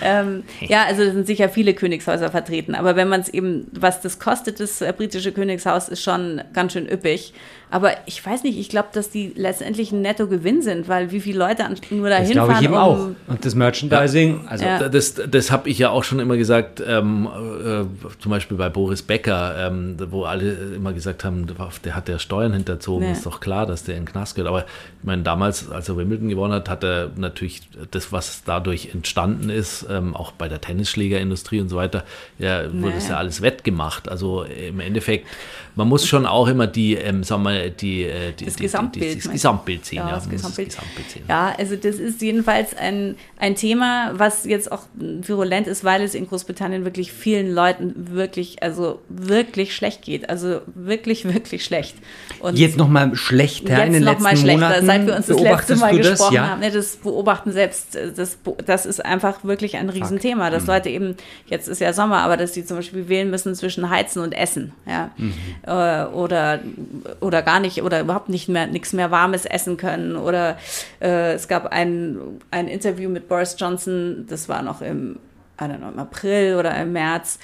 Ähm, 0.00 0.44
ja, 0.60 0.84
also 0.84 1.02
es 1.02 1.12
sind 1.12 1.26
sicher 1.26 1.48
viele 1.48 1.74
Königshäuser 1.74 2.30
vertreten, 2.30 2.76
aber 2.76 2.94
wenn 2.94 3.08
man 3.08 3.20
es 3.20 3.28
eben, 3.28 3.66
was 3.72 4.00
das 4.00 4.20
kostet, 4.20 4.60
das 4.60 4.80
äh, 4.80 4.92
britische 4.96 5.32
Königshaus, 5.32 5.88
ist 5.88 6.02
schon 6.04 6.40
ganz 6.52 6.72
schön 6.72 6.88
üppig. 6.88 7.32
Aber 7.70 7.92
ich 8.06 8.24
weiß 8.24 8.44
nicht, 8.44 8.58
ich 8.58 8.68
glaube, 8.68 8.88
dass 8.92 9.10
die 9.10 9.32
letztendlich 9.36 9.92
ein 9.92 10.00
Nettogewinn 10.00 10.62
sind, 10.62 10.88
weil 10.88 11.10
wie 11.10 11.20
viele 11.20 11.38
Leute 11.38 11.64
nur 11.90 12.08
Das 12.08 12.18
dahin 12.20 12.32
glaube 12.32 12.48
ich 12.52 12.54
fahren, 12.54 12.64
eben 12.64 12.72
um, 12.74 12.78
auch. 12.80 12.98
Und 13.26 13.44
das 13.44 13.54
Merchandising, 13.54 14.46
also 14.48 14.64
Ja. 14.64 14.88
Das, 14.88 15.14
das 15.14 15.50
habe 15.50 15.68
ich 15.68 15.78
ja 15.78 15.90
auch 15.90 16.04
schon 16.04 16.18
immer 16.18 16.36
gesagt, 16.36 16.82
ähm, 16.86 17.26
äh, 17.28 17.84
zum 18.20 18.30
Beispiel 18.30 18.56
bei 18.56 18.68
Boris 18.68 19.02
Becker, 19.02 19.54
ähm, 19.68 19.96
wo 20.10 20.24
alle 20.24 20.52
immer 20.76 20.92
gesagt 20.92 21.24
haben, 21.24 21.46
der 21.84 21.94
hat 21.94 22.08
der 22.08 22.18
Steuern 22.18 22.52
hinterzogen, 22.54 23.06
Ja. 23.06 23.12
ist 23.12 23.26
doch 23.26 23.40
klar, 23.40 23.66
dass 23.66 23.84
der 23.84 23.96
in 23.96 24.04
den 24.04 24.12
Knast 24.12 24.34
gehört. 24.34 24.48
Aber 24.48 24.60
ich 24.60 25.04
meine, 25.04 25.22
damals, 25.22 25.70
als 25.70 25.88
er 25.88 25.96
Wimbledon 25.96 26.28
gewonnen 26.28 26.54
hat, 26.54 26.68
hat 26.68 26.82
er 26.84 27.10
natürlich 27.16 27.62
das, 27.90 28.12
was 28.12 28.42
dadurch 28.44 28.90
entstanden 28.94 29.50
ist, 29.50 29.86
ähm, 29.90 30.16
auch 30.16 30.32
bei 30.32 30.48
der 30.48 30.60
Tennisschlägerindustrie 30.60 31.60
und 31.60 31.68
so 31.68 31.76
weiter, 31.76 32.04
ja, 32.38 32.62
wurde 32.72 32.94
es 32.96 33.04
Naja. 33.04 33.10
ja 33.14 33.16
alles 33.18 33.42
wettgemacht. 33.42 34.08
Also 34.08 34.42
im 34.44 34.80
Endeffekt, 34.80 35.26
man 35.76 35.86
muss 35.88 36.06
schon 36.06 36.26
auch 36.26 36.48
immer 36.48 36.66
die, 36.66 36.94
ähm, 36.94 37.22
sagen 37.24 37.42
wir, 37.42 37.50
mal, 37.50 37.57
die, 37.70 38.04
äh, 38.04 38.32
die, 38.32 38.44
Das 38.46 38.56
die, 38.56 38.62
Gesamtbild, 38.62 39.14
die, 39.14 39.20
das? 39.22 39.30
Gesamtbild 39.32 39.84
sehen. 39.84 39.98
Ja, 39.98 40.08
Ja, 40.08 40.14
das 40.14 40.24
man 40.24 40.32
muss 40.32 40.42
Gesamtbild. 40.42 40.68
Gesamtbild 40.70 41.10
sehen. 41.10 41.24
Ja, 41.28 41.54
also 41.58 41.76
das 41.76 41.96
ist 41.96 42.22
jedenfalls 42.22 42.76
ein, 42.76 43.16
ein 43.38 43.54
Thema, 43.54 44.12
was 44.14 44.44
jetzt 44.44 44.70
auch 44.72 44.82
virulent 44.94 45.66
ist, 45.66 45.84
weil 45.84 46.02
es 46.02 46.14
in 46.14 46.26
Großbritannien 46.28 46.84
wirklich 46.84 47.12
vielen 47.12 47.52
Leuten 47.54 47.94
wirklich, 48.14 48.62
also 48.62 49.00
wirklich 49.08 49.74
schlecht 49.74 50.02
geht. 50.02 50.30
Also 50.30 50.60
wirklich, 50.74 51.24
wirklich 51.32 51.64
schlecht. 51.64 51.96
Und 52.40 52.58
jetzt 52.58 52.76
noch 52.76 52.88
mal 52.88 53.14
schlechter 53.16 53.84
in 53.84 53.92
den 53.92 54.02
noch 54.04 54.12
letzten 54.12 54.22
mal 54.22 54.36
schlechter, 54.36 54.60
Monaten. 54.68 54.86
seit 54.86 55.06
wir 55.06 55.16
uns 55.16 55.26
das 55.26 55.40
letzte 55.40 55.76
Mal 55.76 55.98
das? 55.98 56.10
gesprochen 56.10 56.34
Ja? 56.34 56.48
haben. 56.50 56.60
Ne, 56.60 56.70
das 56.70 56.96
beobachten 56.96 57.52
selbst, 57.52 57.96
äh, 57.96 58.12
das, 58.14 58.38
das 58.64 58.86
ist 58.86 59.04
einfach 59.04 59.44
wirklich 59.44 59.76
ein 59.76 59.90
Riesenthema, 59.90 60.48
Mhm. 60.48 60.52
dass 60.52 60.66
Leute 60.66 60.88
eben, 60.88 61.16
jetzt 61.46 61.68
ist 61.68 61.80
ja 61.80 61.92
Sommer, 61.92 62.18
aber 62.18 62.36
dass 62.36 62.54
sie 62.54 62.64
zum 62.64 62.76
Beispiel 62.78 63.08
wählen 63.08 63.30
müssen 63.30 63.54
zwischen 63.54 63.90
Heizen 63.90 64.22
und 64.22 64.32
Essen. 64.32 64.72
Ja? 64.86 65.10
Mhm. 65.16 65.34
Äh, 65.66 66.04
oder, 66.14 66.60
oder 67.20 67.42
gar 67.48 67.60
nicht, 67.60 67.82
oder 67.82 68.00
überhaupt 68.00 68.28
nicht 68.28 68.50
mehr, 68.50 68.66
nichts 68.66 68.92
mehr 68.92 69.10
Warmes 69.10 69.46
essen 69.46 69.78
können. 69.78 70.16
Oder 70.16 70.58
äh, 71.00 71.32
es 71.32 71.48
gab 71.48 71.72
ein, 71.72 72.18
ein 72.50 72.68
Interview 72.68 73.08
mit 73.08 73.26
Boris 73.26 73.56
Johnson, 73.58 74.26
das 74.28 74.50
war 74.50 74.60
noch 74.60 74.82
im, 74.82 75.18
I 75.58 75.64
don't 75.64 75.78
know, 75.78 75.88
im 75.88 75.98
April 75.98 76.56
oder 76.56 76.78
im 76.78 76.92
März, 76.92 77.38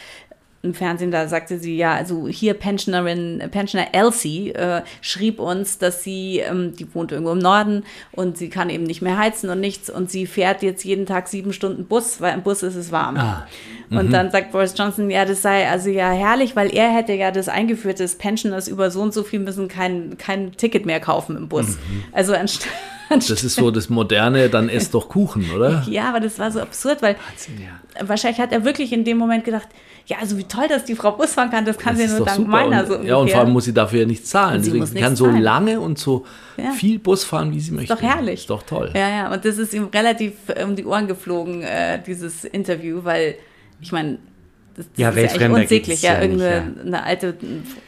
im 0.64 0.74
Fernsehen, 0.74 1.10
da 1.10 1.28
sagte 1.28 1.58
sie, 1.58 1.76
ja, 1.76 1.94
also 1.94 2.26
hier 2.26 2.54
Pensionerin, 2.54 3.42
Pensioner 3.50 3.88
Elsie 3.92 4.50
äh, 4.50 4.82
schrieb 5.00 5.38
uns, 5.38 5.78
dass 5.78 6.02
sie, 6.02 6.38
ähm, 6.38 6.74
die 6.74 6.92
wohnt 6.94 7.12
irgendwo 7.12 7.32
im 7.32 7.38
Norden 7.38 7.84
und 8.12 8.38
sie 8.38 8.48
kann 8.48 8.70
eben 8.70 8.84
nicht 8.84 9.02
mehr 9.02 9.18
heizen 9.18 9.50
und 9.50 9.60
nichts 9.60 9.90
und 9.90 10.10
sie 10.10 10.26
fährt 10.26 10.62
jetzt 10.62 10.84
jeden 10.84 11.06
Tag 11.06 11.28
sieben 11.28 11.52
Stunden 11.52 11.84
Bus, 11.84 12.20
weil 12.20 12.34
im 12.34 12.42
Bus 12.42 12.62
ist 12.62 12.76
es 12.76 12.90
warm. 12.90 13.16
Ah. 13.16 13.46
Und 13.90 14.12
dann 14.12 14.30
sagt 14.30 14.52
Boris 14.52 14.74
Johnson, 14.76 15.10
ja, 15.10 15.24
das 15.24 15.42
sei 15.42 15.68
also 15.68 15.90
ja 15.90 16.10
herrlich, 16.10 16.56
weil 16.56 16.74
er 16.74 16.90
hätte 16.90 17.12
ja 17.12 17.30
das 17.30 17.48
eingeführt, 17.48 18.00
dass 18.00 18.16
Pensioners 18.16 18.66
über 18.66 18.90
so 18.90 19.02
und 19.02 19.14
so 19.14 19.22
viel 19.22 19.40
müssen 19.40 19.68
kein, 19.68 20.16
kein 20.18 20.52
Ticket 20.52 20.86
mehr 20.86 21.00
kaufen 21.00 21.36
im 21.36 21.48
Bus. 21.48 21.78
Also 22.12 22.34
anstatt, 22.34 22.68
Das 23.20 23.44
ist 23.44 23.54
so 23.56 23.70
das 23.70 23.88
Moderne, 23.88 24.48
dann 24.48 24.68
esst 24.68 24.94
doch 24.94 25.08
Kuchen, 25.08 25.50
oder? 25.54 25.84
ja, 25.88 26.08
aber 26.08 26.20
das 26.20 26.38
war 26.38 26.50
so 26.50 26.60
absurd, 26.60 27.02
weil 27.02 27.16
wahrscheinlich 28.00 28.40
hat 28.40 28.52
er 28.52 28.64
wirklich 28.64 28.92
in 28.92 29.04
dem 29.04 29.18
Moment 29.18 29.44
gedacht, 29.44 29.68
ja, 30.06 30.18
also 30.20 30.36
wie 30.36 30.44
toll, 30.44 30.66
dass 30.68 30.84
die 30.84 30.94
Frau 30.94 31.12
Bus 31.12 31.32
fahren 31.32 31.50
kann, 31.50 31.64
das 31.64 31.78
kann 31.78 31.96
Das 31.96 32.10
sie 32.10 32.16
nur 32.16 32.26
dank 32.26 32.36
super. 32.36 32.48
meiner 32.50 32.80
und, 32.82 32.86
so 32.86 32.92
ja, 32.94 32.98
und 32.98 33.20
ungefähr. 33.22 33.36
vor 33.36 33.44
allem 33.44 33.52
muss 33.54 33.64
sie 33.64 33.72
dafür 33.72 34.00
ja 34.00 34.06
nichts 34.06 34.28
zahlen. 34.28 34.62
sie 34.62 34.70
sie 34.86 34.94
kann 35.00 35.16
so 35.16 35.24
zahlen. 35.26 35.40
lange 35.42 35.80
und 35.80 35.98
so 35.98 36.26
Ja. 36.58 36.72
viel 36.72 36.98
Bus 36.98 37.24
fahren, 37.24 37.52
wie 37.54 37.60
sie 37.60 37.72
möchte. 37.72 37.92
Ist 37.94 38.02
doch 38.02 38.06
herrlich. 38.06 38.40
Ist 38.40 38.50
doch 38.50 38.62
toll. 38.64 38.90
Ja, 38.94 39.08
ja, 39.08 39.32
und 39.32 39.44
das 39.44 39.56
ist 39.56 39.72
ihm 39.72 39.88
relativ 39.94 40.34
um 40.62 40.76
die 40.76 40.84
Ohren 40.84 41.06
geflogen, 41.08 41.62
äh, 41.62 42.02
dieses 42.06 42.44
Interview, 42.44 43.00
weil 43.02 43.36
ich 43.80 43.92
meine, 43.92 44.18
das, 44.76 44.86
das 44.86 44.98
Ja, 44.98 45.10
ist 45.10 45.16
ja 45.16 45.22
echt 45.22 45.50
unsäglich. 45.50 46.02
Ja, 46.02 46.14
nicht, 46.14 46.22
irgendeine 46.22 46.54
ja. 46.54 46.82
eine 46.84 47.02
alte 47.04 47.36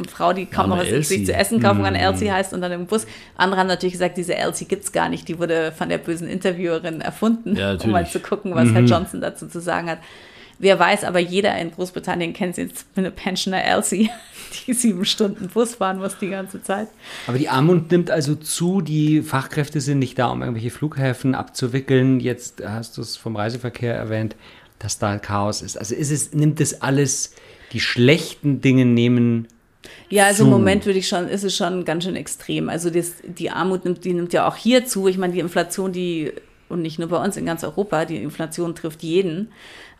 Frau, 0.08 0.32
die 0.32 0.46
kaum 0.46 0.70
noch 0.70 0.78
was 0.78 1.08
sich 1.08 1.26
zu 1.26 1.32
essen 1.34 1.60
kaufen 1.60 1.82
kann, 1.82 1.94
Mm. 1.94 1.96
Elsie 1.96 2.30
heißt 2.30 2.52
und 2.52 2.60
dann 2.60 2.72
im 2.72 2.86
Bus. 2.86 3.06
Andere 3.36 3.60
haben 3.60 3.66
natürlich 3.66 3.94
gesagt, 3.94 4.16
diese 4.16 4.34
Elsie 4.34 4.64
gibt's 4.66 4.92
gar 4.92 5.08
nicht, 5.08 5.28
die 5.28 5.38
wurde 5.38 5.72
von 5.76 5.88
der 5.88 5.98
bösen 5.98 6.28
Interviewerin 6.28 7.00
erfunden, 7.00 7.58
um 7.82 7.90
mal 7.90 8.06
zu 8.06 8.20
gucken, 8.20 8.54
was 8.54 8.68
Mhm. 8.68 8.72
Herr 8.72 8.82
Johnson 8.82 9.20
dazu 9.20 9.46
zu 9.46 9.60
sagen 9.60 9.88
hat. 9.90 9.98
Wer 10.58 10.78
weiß, 10.78 11.04
aber 11.04 11.18
jeder 11.18 11.54
in 11.58 11.70
Großbritannien 11.70 12.32
kennt 12.32 12.56
jetzt 12.56 12.86
eine 12.96 13.10
Pensioner 13.10 13.62
Elsie, 13.62 14.08
die 14.66 14.72
sieben 14.72 15.04
Stunden 15.04 15.48
Bus 15.48 15.74
fahren 15.74 15.98
muss 15.98 16.16
die 16.16 16.30
ganze 16.30 16.62
Zeit. 16.62 16.88
Aber 17.26 17.36
die 17.36 17.50
Armut 17.50 17.90
nimmt 17.90 18.10
also 18.10 18.34
zu, 18.34 18.80
die 18.80 19.20
Fachkräfte 19.20 19.82
sind 19.82 19.98
nicht 19.98 20.18
da, 20.18 20.28
um 20.28 20.40
irgendwelche 20.40 20.70
Flughäfen 20.70 21.34
abzuwickeln. 21.34 22.20
Jetzt 22.20 22.62
hast 22.66 22.96
du 22.96 23.02
es 23.02 23.18
vom 23.18 23.36
Reiseverkehr 23.36 23.94
erwähnt, 23.94 24.34
dass 24.78 24.98
da 24.98 25.18
Chaos 25.18 25.62
ist. 25.62 25.78
Also 25.78 25.94
ist 25.94 26.10
es, 26.10 26.32
nimmt 26.32 26.60
es 26.60 26.82
alles, 26.82 27.32
die 27.72 27.80
schlechten 27.80 28.60
Dinge 28.60 28.84
nehmen 28.84 29.48
Ja, 30.08 30.26
also 30.26 30.38
zu. 30.38 30.44
im 30.44 30.50
Moment 30.50 30.86
würde 30.86 30.98
ich 30.98 31.08
schon, 31.08 31.28
ist 31.28 31.44
es 31.44 31.56
schon 31.56 31.84
ganz 31.84 32.04
schön 32.04 32.16
extrem. 32.16 32.68
Also 32.68 32.90
das, 32.90 33.14
die 33.24 33.50
Armut 33.50 33.84
nimmt, 33.84 34.04
die 34.04 34.12
nimmt 34.12 34.32
ja 34.32 34.46
auch 34.48 34.56
hier 34.56 34.84
zu. 34.86 35.08
Ich 35.08 35.18
meine, 35.18 35.32
die 35.32 35.40
Inflation, 35.40 35.92
die, 35.92 36.32
und 36.68 36.82
nicht 36.82 36.98
nur 36.98 37.08
bei 37.08 37.22
uns, 37.22 37.36
in 37.36 37.46
ganz 37.46 37.64
Europa, 37.64 38.04
die 38.04 38.16
Inflation 38.16 38.74
trifft 38.74 39.02
jeden. 39.02 39.48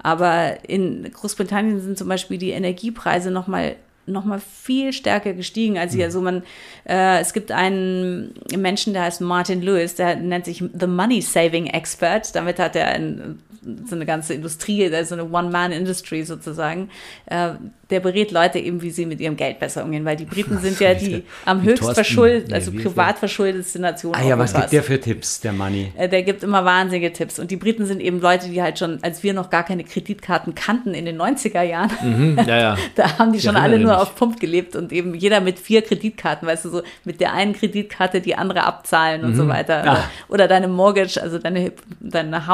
Aber 0.02 0.68
in 0.68 1.10
Großbritannien 1.10 1.80
sind 1.80 1.98
zum 1.98 2.08
Beispiel 2.08 2.38
die 2.38 2.50
Energiepreise 2.50 3.30
nochmal 3.30 3.76
noch 4.06 4.24
mal 4.24 4.40
viel 4.40 4.92
stärker 4.92 5.32
gestiegen 5.32 5.78
als 5.78 5.92
hier. 5.92 6.04
Also 6.04 6.20
man, 6.20 6.42
äh, 6.88 7.20
es 7.20 7.32
gibt 7.32 7.50
einen 7.50 8.34
Menschen, 8.56 8.92
der 8.92 9.02
heißt 9.02 9.20
Martin 9.20 9.62
Lewis, 9.62 9.96
der 9.96 10.16
nennt 10.16 10.44
sich 10.44 10.62
The 10.72 10.86
Money 10.86 11.20
Saving 11.20 11.66
Expert. 11.66 12.34
Damit 12.34 12.58
hat 12.58 12.76
er 12.76 12.86
ein, 12.86 13.40
so 13.86 13.94
eine 13.96 14.06
ganze 14.06 14.34
Industrie, 14.34 14.90
so 15.04 15.14
eine 15.14 15.24
One-Man-Industry 15.30 16.22
sozusagen. 16.24 16.90
Äh, 17.26 17.50
der 17.90 18.00
berät 18.00 18.32
Leute 18.32 18.58
eben, 18.58 18.82
wie 18.82 18.90
sie 18.90 19.06
mit 19.06 19.20
ihrem 19.20 19.36
Geld 19.36 19.60
besser 19.60 19.84
umgehen, 19.84 20.04
weil 20.04 20.16
die 20.16 20.24
Briten 20.24 20.58
sind 20.58 20.80
ja 20.80 20.92
die 20.94 21.22
am 21.44 21.62
höchst 21.62 21.78
Thorsten- 21.84 21.94
verschuldet, 21.94 22.48
nee, 22.48 22.54
also 22.54 22.72
ist 22.72 22.82
privat 22.82 23.16
verschuldetste 23.18 23.78
Nation 23.78 24.12
Ah 24.12 24.22
ja, 24.24 24.36
was 24.36 24.52
gibt 24.54 24.72
der 24.72 24.82
für 24.82 25.00
Tipps, 25.00 25.40
der 25.40 25.52
Money? 25.52 25.92
Äh, 25.96 26.08
Der 26.08 26.24
gibt 26.24 26.42
immer 26.42 26.64
wahnsinnige 26.64 27.12
Tipps. 27.12 27.38
Und 27.38 27.52
die 27.52 27.56
Briten 27.56 27.86
sind 27.86 28.00
eben 28.00 28.20
Leute, 28.20 28.48
die 28.48 28.60
halt 28.60 28.80
schon, 28.80 28.98
als 29.02 29.22
wir 29.22 29.34
noch 29.34 29.50
gar 29.50 29.62
keine 29.62 29.84
Kreditkarten 29.84 30.56
kannten 30.56 30.94
in 30.94 31.04
den 31.04 31.16
90er 31.20 31.62
Jahren, 31.62 31.90
Hm, 32.00 32.38
ja, 32.44 32.58
ja. 32.58 32.76
da 32.96 33.18
haben 33.20 33.32
die 33.32 33.40
schon 33.40 33.54
alle 33.56 33.78
nur 33.78 33.92
mich. 33.92 34.00
auf 34.00 34.16
Pump 34.16 34.40
gelebt 34.40 34.74
und 34.74 34.92
eben 34.92 35.14
jeder 35.14 35.40
mit 35.40 35.60
vier 35.60 35.82
Kreditkarten, 35.82 36.48
weißt 36.48 36.64
du, 36.64 36.70
so 36.70 36.82
mit 37.04 37.20
der 37.20 37.34
einen 37.34 37.52
Kreditkarte 37.52 38.20
die 38.20 38.34
andere 38.34 38.64
abzahlen 38.64 39.22
und 39.24 39.36
so 39.36 39.46
weiter. 39.46 39.84
Ah. 39.86 40.10
Oder 40.28 40.48
deine 40.48 40.66
Mortgage, 40.66 41.22
also 41.22 41.38
deine, 41.38 41.70
deine 42.00 42.48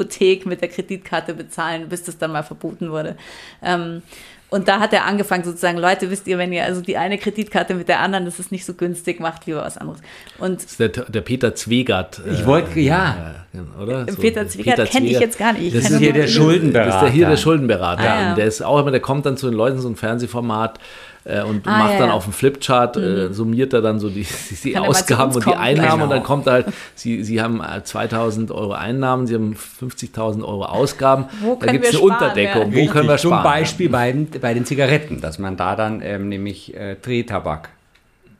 Haushypothek 0.00 0.46
mit 0.46 0.60
der 0.60 0.68
Kreditkarte 0.68 1.34
bezahlen, 1.34 1.88
bis 1.88 2.02
das 2.04 2.18
dann 2.18 2.32
mal 2.32 2.42
verboten 2.42 2.90
wurde. 2.90 3.16
Ähm, 3.62 4.02
und 4.48 4.66
da 4.66 4.80
hat 4.80 4.92
er 4.92 5.04
angefangen 5.04 5.44
sozusagen, 5.44 5.78
Leute, 5.78 6.10
wisst 6.10 6.26
ihr, 6.26 6.36
wenn 6.36 6.52
ihr 6.52 6.64
also 6.64 6.80
die 6.80 6.96
eine 6.96 7.18
Kreditkarte 7.18 7.74
mit 7.74 7.86
der 7.86 8.00
anderen, 8.00 8.24
das 8.24 8.40
ist 8.40 8.50
nicht 8.50 8.64
so 8.64 8.74
günstig, 8.74 9.20
macht 9.20 9.46
lieber 9.46 9.60
was 9.60 9.78
anderes. 9.78 10.00
Und 10.38 10.56
Das 10.56 10.72
ist 10.72 10.80
der, 10.80 10.88
der 10.88 11.20
Peter 11.20 11.54
Zwegert. 11.54 12.20
Ich 12.28 12.40
äh, 12.40 12.46
wollte, 12.46 12.80
ja. 12.80 13.44
äh, 13.52 13.80
oder? 13.80 14.06
So, 14.10 14.20
Peter 14.20 14.48
Zwiegert 14.48 14.90
kenne 14.90 15.06
ich 15.06 15.20
jetzt 15.20 15.38
gar 15.38 15.52
nicht. 15.52 15.72
Ich 15.72 15.74
Das 15.80 15.92
ist 15.92 15.98
hier 15.98 16.12
der. 16.12 16.26
Schuldenberater. 16.26 16.86
Das 16.86 16.96
ist 16.96 17.02
der 17.02 17.10
hier 17.10 17.28
der 17.28 17.36
Schuldenberater. 17.36 18.02
Ah, 18.02 18.22
ja. 18.22 18.30
Und 18.30 18.38
der 18.38 18.46
ist 18.46 18.60
auch 18.60 18.80
immer, 18.80 18.90
der 18.90 18.98
kommt 18.98 19.24
dann 19.24 19.36
zu 19.36 19.48
den 19.48 19.56
Leuten 19.56 19.78
so 19.78 19.88
ein 19.88 19.94
Fernsehformat 19.94 20.80
äh, 21.24 21.42
und 21.42 21.66
Ah, 21.66 21.78
macht 21.78 21.92
ja, 21.92 21.98
dann 21.98 22.08
ja. 22.08 22.14
auf 22.14 22.24
dem 22.24 22.32
Flipchart, 22.32 22.96
äh, 22.96 23.32
summiert 23.32 23.72
er 23.72 23.82
dann 23.82 24.00
so 24.00 24.08
die, 24.08 24.26
die, 24.64 24.76
Ausgaben 24.78 25.34
und 25.34 25.44
die? 25.46 25.54
Einnahmen 25.54 25.92
und 25.92 26.08
Genau. 26.08 26.14
dann 26.14 26.22
kommt 26.22 26.46
halt, 26.46 26.66
sie, 26.94 27.22
sie 27.24 27.40
haben 27.42 27.60
äh, 27.60 27.82
2000 27.84 28.50
Euro 28.50 28.72
Einnahmen, 28.72 29.26
sie 29.26 29.34
haben 29.34 29.54
50.000 29.54 30.42
Euro 30.42 30.64
Ausgaben. 30.64 31.26
Wo 31.40 31.56
da 31.60 31.70
gibt 31.72 31.84
es 31.84 31.90
eine 31.90 31.98
sparen, 31.98 32.12
Unterdeckung. 32.22 32.72
ja. 32.72 32.78
Wo 32.88 32.90
können 32.92 33.08
wir 33.08 33.16
Zum 33.18 33.30
sparen? 33.32 33.44
Beispiel 33.44 33.88
bei, 33.90 34.12
den- 34.12 34.30
bei 34.40 34.54
den 34.54 34.64
Zigaretten, 34.64 35.20
dass 35.20 35.38
man 35.38 35.56
da 35.56 35.76
dann 35.76 36.00
ähm, 36.02 36.28
nämlich 36.28 36.74
äh, 36.74 36.96
Drehtabak 36.96 37.68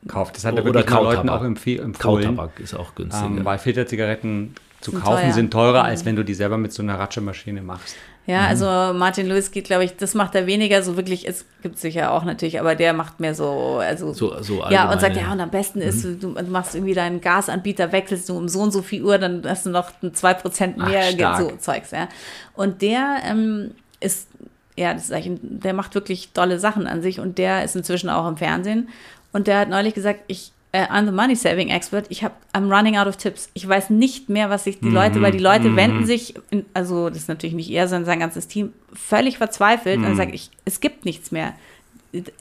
kauft. 0.07 0.35
Das 0.35 0.45
hat 0.45 0.55
er 0.55 0.63
Oder 0.63 0.73
wirklich 0.73 0.89
Leuten 0.89 1.05
Kautabak. 1.27 1.41
auch 1.41 1.45
empfohlen. 1.45 1.93
Kautabak 1.93 2.59
ist 2.59 2.73
auch 2.73 2.95
günstiger. 2.95 3.25
Ähm, 3.27 3.45
weil 3.45 3.59
Filterzigaretten 3.59 4.55
zu 4.81 4.91
Sind 4.91 5.03
kaufen 5.03 5.21
teuer. 5.23 5.33
sind 5.33 5.51
teurer, 5.51 5.83
als 5.83 6.05
wenn 6.05 6.15
du 6.15 6.23
die 6.25 6.33
selber 6.33 6.57
mit 6.57 6.73
so 6.73 6.81
einer 6.83 6.97
Ratschemaschine 6.99 7.61
machst. 7.61 7.95
Ja, 8.27 8.45
also 8.45 8.65
Martin 8.97 9.27
Lewis 9.27 9.49
geht, 9.51 9.65
glaube 9.65 9.83
ich, 9.83 9.97
das 9.97 10.13
macht 10.13 10.35
er 10.35 10.45
weniger 10.45 10.83
so 10.83 10.95
wirklich, 10.95 11.27
es 11.27 11.43
gibt 11.63 11.79
sicher 11.79 12.11
auch 12.11 12.23
natürlich, 12.23 12.59
aber 12.59 12.75
der 12.75 12.93
macht 12.93 13.19
mehr 13.19 13.33
so, 13.33 13.79
also 13.79 14.13
So- 14.13 14.41
so 14.43 14.63
ja, 14.69 14.91
und 14.91 15.01
sagt, 15.01 15.17
ja, 15.17 15.31
und 15.31 15.39
am 15.39 15.49
besten 15.49 15.81
ist, 15.81 16.03
du, 16.03 16.15
du 16.15 16.27
machst 16.43 16.75
irgendwie 16.75 16.93
deinen 16.93 17.19
Gasanbieter, 17.19 17.91
wechselst 17.91 18.29
du 18.29 18.37
um 18.37 18.47
so 18.47 18.59
und 18.61 18.71
so 18.71 18.83
viel 18.83 19.03
Uhr, 19.03 19.17
dann 19.17 19.41
hast 19.47 19.65
du 19.65 19.71
noch 19.71 19.89
ein 20.03 20.11
2% 20.11 20.75
Ach, 20.79 20.87
mehr 20.87 21.01
stark. 21.03 21.39
so 21.41 21.51
Zeugs, 21.57 21.91
ja. 21.91 22.07
Und 22.53 22.83
der 22.83 23.17
ähm, 23.25 23.71
ist, 23.99 24.27
ja, 24.77 24.93
das 24.93 25.07
sag 25.07 25.25
ich, 25.25 25.31
der 25.41 25.73
macht 25.73 25.95
wirklich 25.95 26.29
tolle 26.31 26.59
Sachen 26.59 26.85
an 26.85 27.01
sich 27.01 27.19
und 27.19 27.39
der 27.39 27.63
ist 27.63 27.75
inzwischen 27.75 28.09
auch 28.09 28.27
im 28.27 28.37
Fernsehen 28.37 28.89
und 29.33 29.47
der 29.47 29.59
hat 29.59 29.69
neulich 29.69 29.95
gesagt, 29.95 30.19
ich 30.27 30.51
äh, 30.73 30.83
I'm 30.85 31.05
the 31.05 31.11
money 31.11 31.35
saving 31.35 31.69
expert. 31.69 32.05
Ich 32.09 32.23
habe 32.23 32.33
I'm 32.53 32.69
running 32.73 32.97
out 32.97 33.07
of 33.07 33.17
tips. 33.17 33.49
Ich 33.53 33.67
weiß 33.67 33.89
nicht 33.89 34.29
mehr, 34.29 34.49
was 34.49 34.63
sich 34.63 34.79
die 34.79 34.89
Leute, 34.89 35.21
weil 35.21 35.31
die 35.31 35.39
Leute 35.39 35.75
wenden 35.75 36.05
sich, 36.05 36.33
in, 36.49 36.65
also 36.73 37.09
das 37.09 37.19
ist 37.19 37.27
natürlich 37.29 37.55
nicht 37.55 37.69
er, 37.71 37.87
sondern 37.87 38.05
sein 38.05 38.19
ganzes 38.19 38.47
Team, 38.47 38.71
völlig 38.93 39.37
verzweifelt 39.37 39.97
und 39.97 40.15
sagt, 40.15 40.33
ich, 40.33 40.49
es 40.65 40.79
gibt 40.79 41.05
nichts 41.05 41.31
mehr. 41.31 41.53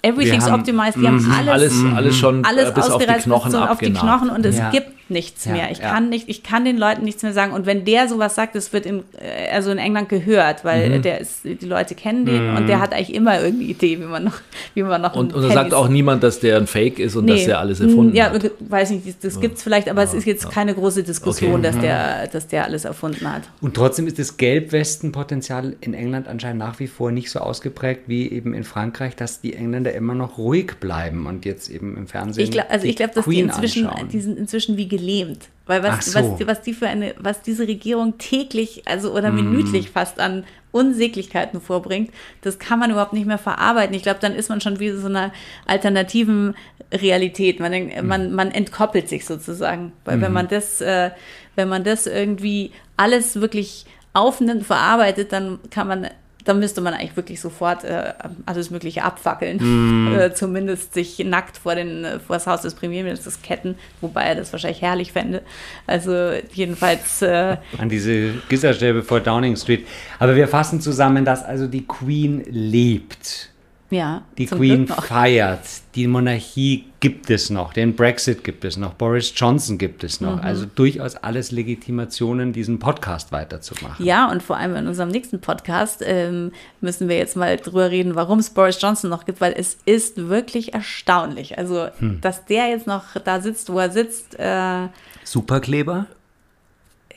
Everything's 0.02 0.46
haben- 0.50 0.60
optimized. 0.60 1.00
Wir 1.00 1.08
haben 1.08 1.30
alles, 1.48 1.72
alles, 1.80 1.94
alles 1.96 2.16
schon 2.18 2.44
alles 2.44 2.70
äh, 2.70 2.72
bis 2.72 2.84
auf 2.84 2.88
die 2.98 3.04
ausgereizt 3.04 3.24
Knochen 3.24 3.54
auf 3.54 3.78
die. 3.78 3.92
Knochen 3.92 4.30
und 4.30 4.44
es 4.44 4.58
Ja. 4.58 4.70
gibt 4.70 4.90
nichts 5.10 5.44
Ja, 5.44 5.52
mehr. 5.52 5.70
Ich 5.70 5.78
ja. 5.78 5.90
kann 5.92 6.08
nicht, 6.08 6.28
ich 6.28 6.42
kann 6.42 6.64
den 6.64 6.78
Leuten 6.78 7.04
nichts 7.04 7.22
mehr 7.22 7.32
sagen. 7.32 7.52
Und 7.52 7.66
wenn 7.66 7.84
der 7.84 8.08
sowas 8.08 8.34
sagt, 8.34 8.54
das 8.54 8.72
wird 8.72 8.86
in, 8.86 9.00
äh, 9.18 9.50
also 9.52 9.70
in 9.70 9.78
England 9.78 10.08
gehört, 10.08 10.64
weil 10.64 10.90
Mhm. 10.98 11.02
der 11.02 11.20
ist, 11.20 11.44
die 11.44 11.58
Leute 11.66 11.94
kennen 11.94 12.24
den 12.26 12.56
und 12.56 12.66
der 12.68 12.80
hat 12.80 12.92
eigentlich 12.92 13.14
immer 13.14 13.40
irgendeine 13.40 13.70
Idee, 13.70 13.98
wie 14.00 14.04
man 14.04 14.24
noch, 14.24 14.38
wie 14.74 14.82
man 14.82 15.00
noch 15.02 15.14
Und, 15.16 15.34
und 15.34 15.42
da 15.42 15.50
sagt 15.50 15.74
auch 15.74 15.88
niemand, 15.88 16.22
dass 16.22 16.40
der 16.40 16.56
ein 16.56 16.66
Fake 16.66 16.98
ist 16.98 17.16
und 17.16 17.24
Nee. 17.26 17.32
dass 17.36 17.44
der 17.44 17.58
alles 17.58 17.80
erfunden 17.80 18.14
ja, 18.16 18.30
hat. 18.30 18.50
weiß 18.60 18.90
nicht, 18.90 19.06
das, 19.06 19.18
das 19.18 19.40
gibt's 19.40 19.62
vielleicht, 19.62 19.88
aber 19.88 20.02
es 20.02 20.14
ist 20.14 20.24
jetzt 20.26 20.50
keine 20.50 20.74
große 20.74 21.02
Diskussion, 21.02 21.54
Okay. 21.54 21.62
dass 21.62 21.78
der, 21.80 22.26
dass 22.28 22.46
der 22.48 22.64
alles 22.64 22.84
erfunden 22.84 23.30
hat. 23.32 23.42
Und 23.60 23.74
trotzdem 23.74 24.06
ist 24.06 24.18
das 24.18 24.36
Gelbwestenpotenzial 24.36 25.76
in 25.80 25.94
England 25.94 26.28
anscheinend 26.28 26.58
nach 26.58 26.78
wie 26.80 26.86
vor 26.86 27.10
nicht 27.12 27.30
so 27.30 27.38
ausgeprägt 27.40 28.02
wie 28.06 28.30
eben 28.30 28.54
in 28.54 28.64
Frankreich, 28.64 29.16
dass 29.16 29.40
die 29.40 29.54
Engländer 29.54 29.92
immer 29.92 30.14
noch 30.14 30.38
ruhig 30.38 30.74
bleiben 30.80 31.26
und 31.26 31.44
jetzt 31.44 31.68
eben 31.70 31.96
im 31.96 32.06
Fernsehen. 32.06 32.44
Ich 32.44 32.50
glaube, 32.50 32.70
also 32.70 32.84
die 32.84 32.90
ich 32.90 32.96
glaube, 32.96 33.12
dass 33.14 33.24
die 33.24 33.30
Queen 33.30 33.46
inzwischen, 33.46 33.86
anschauen. 33.86 34.08
die 34.08 34.20
sind 34.20 34.38
inzwischen 34.38 34.76
wie 34.76 34.88
gelähmt. 35.00 35.48
Weil 35.66 35.82
was, 35.82 36.06
so. 36.06 36.18
was, 36.18 36.46
was 36.46 36.62
die 36.62 36.74
für 36.74 36.88
eine, 36.88 37.14
was 37.18 37.42
diese 37.42 37.66
Regierung 37.68 38.18
täglich, 38.18 38.82
also 38.86 39.12
oder 39.12 39.30
Mm. 39.30 39.36
minütlich 39.36 39.90
fast 39.90 40.18
an 40.18 40.44
Unsäglichkeiten 40.72 41.60
vorbringt, 41.60 42.10
das 42.42 42.58
kann 42.58 42.78
man 42.78 42.90
überhaupt 42.90 43.12
nicht 43.12 43.26
mehr 43.26 43.38
verarbeiten. 43.38 43.94
Ich 43.94 44.02
glaube, 44.02 44.18
dann 44.20 44.34
ist 44.34 44.48
man 44.48 44.60
schon 44.60 44.80
wie 44.80 44.90
so 44.90 45.06
einer 45.06 45.32
alternativen 45.66 46.54
Realität. 46.92 47.60
Man, 47.60 47.72
Mm. 47.72 48.06
man, 48.06 48.32
man 48.32 48.50
entkoppelt 48.50 49.08
sich 49.08 49.24
sozusagen. 49.26 49.92
Weil 50.04 50.20
wenn 50.20 50.28
Mhm. 50.30 50.34
man 50.34 50.48
das, 50.48 50.80
äh, 50.80 51.10
wenn 51.56 51.68
man 51.68 51.84
das 51.84 52.06
irgendwie 52.06 52.72
alles 52.96 53.40
wirklich 53.40 53.86
aufnimmt, 54.12 54.66
verarbeitet, 54.66 55.32
dann 55.32 55.60
kann 55.70 55.86
man 55.86 56.08
dann 56.50 56.58
müsste 56.58 56.80
man 56.80 56.94
eigentlich 56.94 57.16
wirklich 57.16 57.40
sofort 57.40 57.84
äh, 57.84 58.12
alles 58.44 58.70
Mögliche 58.70 59.04
abfackeln. 59.04 59.58
Mhm. 59.60 60.00
Äh, 60.20 60.34
zumindest 60.34 60.92
sich 60.92 61.20
nackt 61.20 61.56
vor, 61.56 61.76
den, 61.76 62.04
äh, 62.04 62.18
vor 62.18 62.34
das 62.34 62.46
Haus 62.46 62.62
des 62.62 62.74
Premierministers 62.74 63.42
ketten, 63.42 63.76
wobei 64.00 64.22
er 64.22 64.34
das 64.34 64.52
wahrscheinlich 64.52 64.82
herrlich 64.82 65.12
fände. 65.12 65.42
Also 65.86 66.32
jedenfalls, 66.52 67.22
äh, 67.22 67.56
an 67.78 67.88
diese 67.88 68.32
Gitterstäbe 68.48 69.02
vor 69.02 69.20
Downing 69.20 69.56
Street. 69.56 69.86
Aber 70.18 70.34
wir 70.34 70.48
fassen 70.48 70.80
zusammen, 70.80 71.24
dass 71.24 71.44
also 71.44 71.68
die 71.68 71.86
Queen 71.86 72.42
lebt. 72.48 73.49
Ja. 73.90 74.22
Die 74.38 74.46
Queen 74.46 74.86
feiert. 74.86 75.60
Die 75.94 76.06
Monarchie 76.06 76.84
gibt 77.00 77.28
es 77.30 77.50
noch. 77.50 77.72
Den 77.72 77.96
Brexit 77.96 78.44
gibt 78.44 78.64
es 78.64 78.76
noch. 78.76 78.94
Boris 78.94 79.32
Johnson 79.34 79.78
gibt 79.78 80.04
es 80.04 80.20
Mhm. 80.20 80.26
noch. 80.28 80.42
Also 80.42 80.66
durchaus 80.66 81.16
alles 81.16 81.50
Legitimationen, 81.50 82.52
diesen 82.52 82.78
Podcast 82.78 83.32
weiterzumachen. 83.32 84.04
Ja, 84.04 84.30
und 84.30 84.42
vor 84.42 84.56
allem 84.56 84.76
in 84.76 84.86
unserem 84.86 85.08
nächsten 85.08 85.40
Podcast 85.40 86.02
ähm, 86.06 86.52
müssen 86.80 87.08
wir 87.08 87.16
jetzt 87.16 87.36
mal 87.36 87.56
drüber 87.56 87.90
reden, 87.90 88.14
warum 88.14 88.38
es 88.38 88.50
Boris 88.50 88.80
Johnson 88.80 89.10
noch 89.10 89.24
gibt, 89.24 89.40
weil 89.40 89.54
es 89.56 89.78
ist 89.86 90.28
wirklich 90.28 90.74
erstaunlich. 90.74 91.58
Also, 91.58 91.88
Hm. 91.98 92.20
dass 92.20 92.44
der 92.44 92.68
jetzt 92.68 92.86
noch 92.86 93.04
da 93.24 93.40
sitzt, 93.40 93.72
wo 93.72 93.78
er 93.78 93.90
sitzt, 93.90 94.38
äh, 94.38 94.88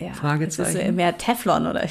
ja? 0.04 0.14
Fragezeichen? 0.14 0.78
Ist 0.78 0.96
mehr 0.96 1.18
Teflon 1.18 1.68
oder 1.68 1.88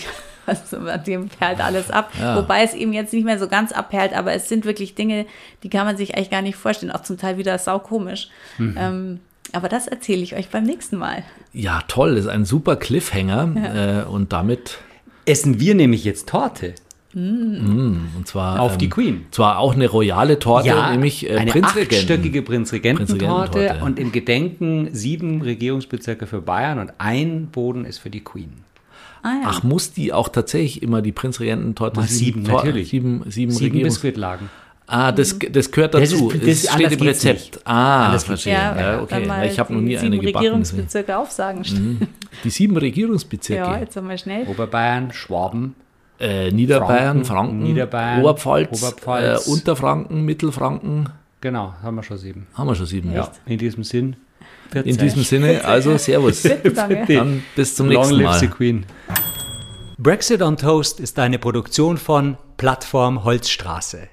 also 0.46 0.76
dem 1.06 1.28
perlt 1.28 1.60
alles 1.60 1.90
ab. 1.90 2.12
Wobei 2.34 2.62
es 2.62 2.74
eben 2.74 2.92
jetzt 2.92 3.12
nicht 3.12 3.24
mehr 3.24 3.38
so 3.38 3.48
ganz 3.48 3.72
abperlt, 3.72 4.12
aber 4.14 4.32
es 4.32 4.48
sind 4.48 4.64
wirklich 4.64 4.94
Dinge, 4.94 5.26
die 5.62 5.68
kann 5.68 5.86
man 5.86 5.96
sich 5.96 6.16
eigentlich 6.16 6.30
gar 6.30 6.42
nicht 6.42 6.56
vorstellen. 6.56 6.92
Auch 6.92 7.02
zum 7.02 7.18
Teil 7.18 7.38
wieder 7.38 7.56
saukomisch. 7.58 8.28
Mhm. 8.58 8.76
Ähm, 8.78 9.20
aber 9.52 9.68
das 9.68 9.86
erzähle 9.86 10.22
ich 10.22 10.34
euch 10.34 10.48
beim 10.48 10.64
nächsten 10.64 10.96
Mal. 10.96 11.24
Ja, 11.52 11.82
toll, 11.88 12.14
das 12.14 12.24
ist 12.24 12.30
ein 12.30 12.44
super 12.44 12.76
Cliffhanger 12.76 14.04
äh, 14.04 14.08
und 14.08 14.32
damit, 14.32 14.78
Essen 15.24 15.60
wir 15.60 15.74
nämlich 15.74 16.04
jetzt 16.04 16.28
Torte 16.28 16.74
und 17.14 18.22
zwar 18.24 18.60
auf 18.60 18.78
die 18.78 18.86
ähm, 18.86 18.90
Queen. 18.90 19.26
zwar 19.30 19.58
auch 19.58 19.74
eine 19.74 19.88
royale 19.88 20.38
Torte, 20.38 20.74
nämlich 20.90 21.28
äh, 21.28 21.36
eine 21.36 21.50
Prinzregenten. 21.50 21.96
achtstöckige 21.98 22.42
Prinzregententorte 22.42 23.26
Prinzregententorte. 23.26 23.84
und 23.84 23.98
im 23.98 24.12
Gedenken 24.12 24.88
sieben 24.92 25.42
Regierungsbezirke 25.42 26.26
für 26.26 26.40
Bayern 26.40 26.78
und 26.78 26.92
ein 26.98 27.48
Boden 27.48 27.84
ist 27.84 27.98
für 27.98 28.10
die 28.10 28.20
Queen. 28.20 28.52
Ah, 29.22 29.28
ja. 29.42 29.42
Ach, 29.44 29.62
muss 29.62 29.92
die 29.92 30.12
auch 30.12 30.28
tatsächlich 30.28 30.82
immer 30.82 31.00
die 31.02 31.12
Prinzregententorte 31.12 32.00
Mal 32.00 32.08
sieben, 32.08 32.44
Tor- 32.44 32.56
natürlich. 32.64 32.88
Sieben, 32.88 33.22
sieben, 33.28 33.52
Sieben 33.52 33.76
Regierungs- 33.76 33.84
Biskuitlagen. 33.84 34.48
Ah, 34.88 35.12
das, 35.12 35.38
das 35.38 35.70
gehört 35.70 35.94
Das 35.94 36.10
dazu. 36.10 36.30
ist- 36.30 36.46
Das, 36.46 36.62
das- 36.64 36.74
steht 36.74 36.92
im 37.00 37.06
Rezept. 37.06 37.60
Ah, 37.64 38.06
Anders 38.06 38.24
verstehe. 38.24 38.52
Ja, 38.54 38.80
Ja, 38.94 39.00
okay. 39.02 39.22
Ich 39.46 39.58
habe 39.60 39.72
noch 39.72 39.80
nie 39.80 39.90
die 39.90 39.98
eine 39.98 40.10
sieben 40.10 40.26
gebacken. 40.26 40.32
deswegen. 40.32 40.38
Regierungsbezirke 40.38 41.16
aufsagen. 41.18 42.08
Die 42.42 42.50
sieben 42.50 42.76
Regierungsbezirke. 42.88 43.62
Ja, 43.62 43.78
jetzt 43.78 43.96
einmal 43.96 44.18
schnell. 44.18 44.44
Oberbayern, 44.48 45.12
Schwaben, 45.12 45.76
Äh, 46.22 46.52
Niederbayern, 46.52 47.24
Franken, 47.24 47.64
Niederbayern, 47.64 48.20
Oberpfalz, 48.20 48.80
Oberpfalz. 48.80 49.46
Äh, 49.46 49.50
Unterfranken, 49.50 50.24
Mittelfranken. 50.24 51.08
Genau, 51.40 51.74
haben 51.82 51.96
wir 51.96 52.04
schon 52.04 52.16
sieben. 52.16 52.46
Haben 52.54 52.68
wir 52.68 52.76
schon 52.76 52.86
sieben, 52.86 53.12
ja. 53.12 53.28
In 53.44 53.58
diesem 53.58 53.82
Sinn. 53.82 54.14
In 54.72 54.96
diesem 54.96 55.24
Sinne, 55.24 55.64
also 55.64 55.98
Servus. 55.98 56.42
Dann 56.74 57.42
bis 57.56 57.74
zum 57.74 57.90
Long 57.90 58.02
nächsten 58.02 58.22
live 58.22 58.38
the 58.38 58.46
Mal. 58.46 58.54
Queen. 58.54 58.86
Brexit 59.98 60.42
on 60.42 60.56
Toast 60.56 61.00
ist 61.00 61.18
eine 61.18 61.40
Produktion 61.40 61.98
von 61.98 62.36
Plattform 62.56 63.24
Holzstraße. 63.24 64.08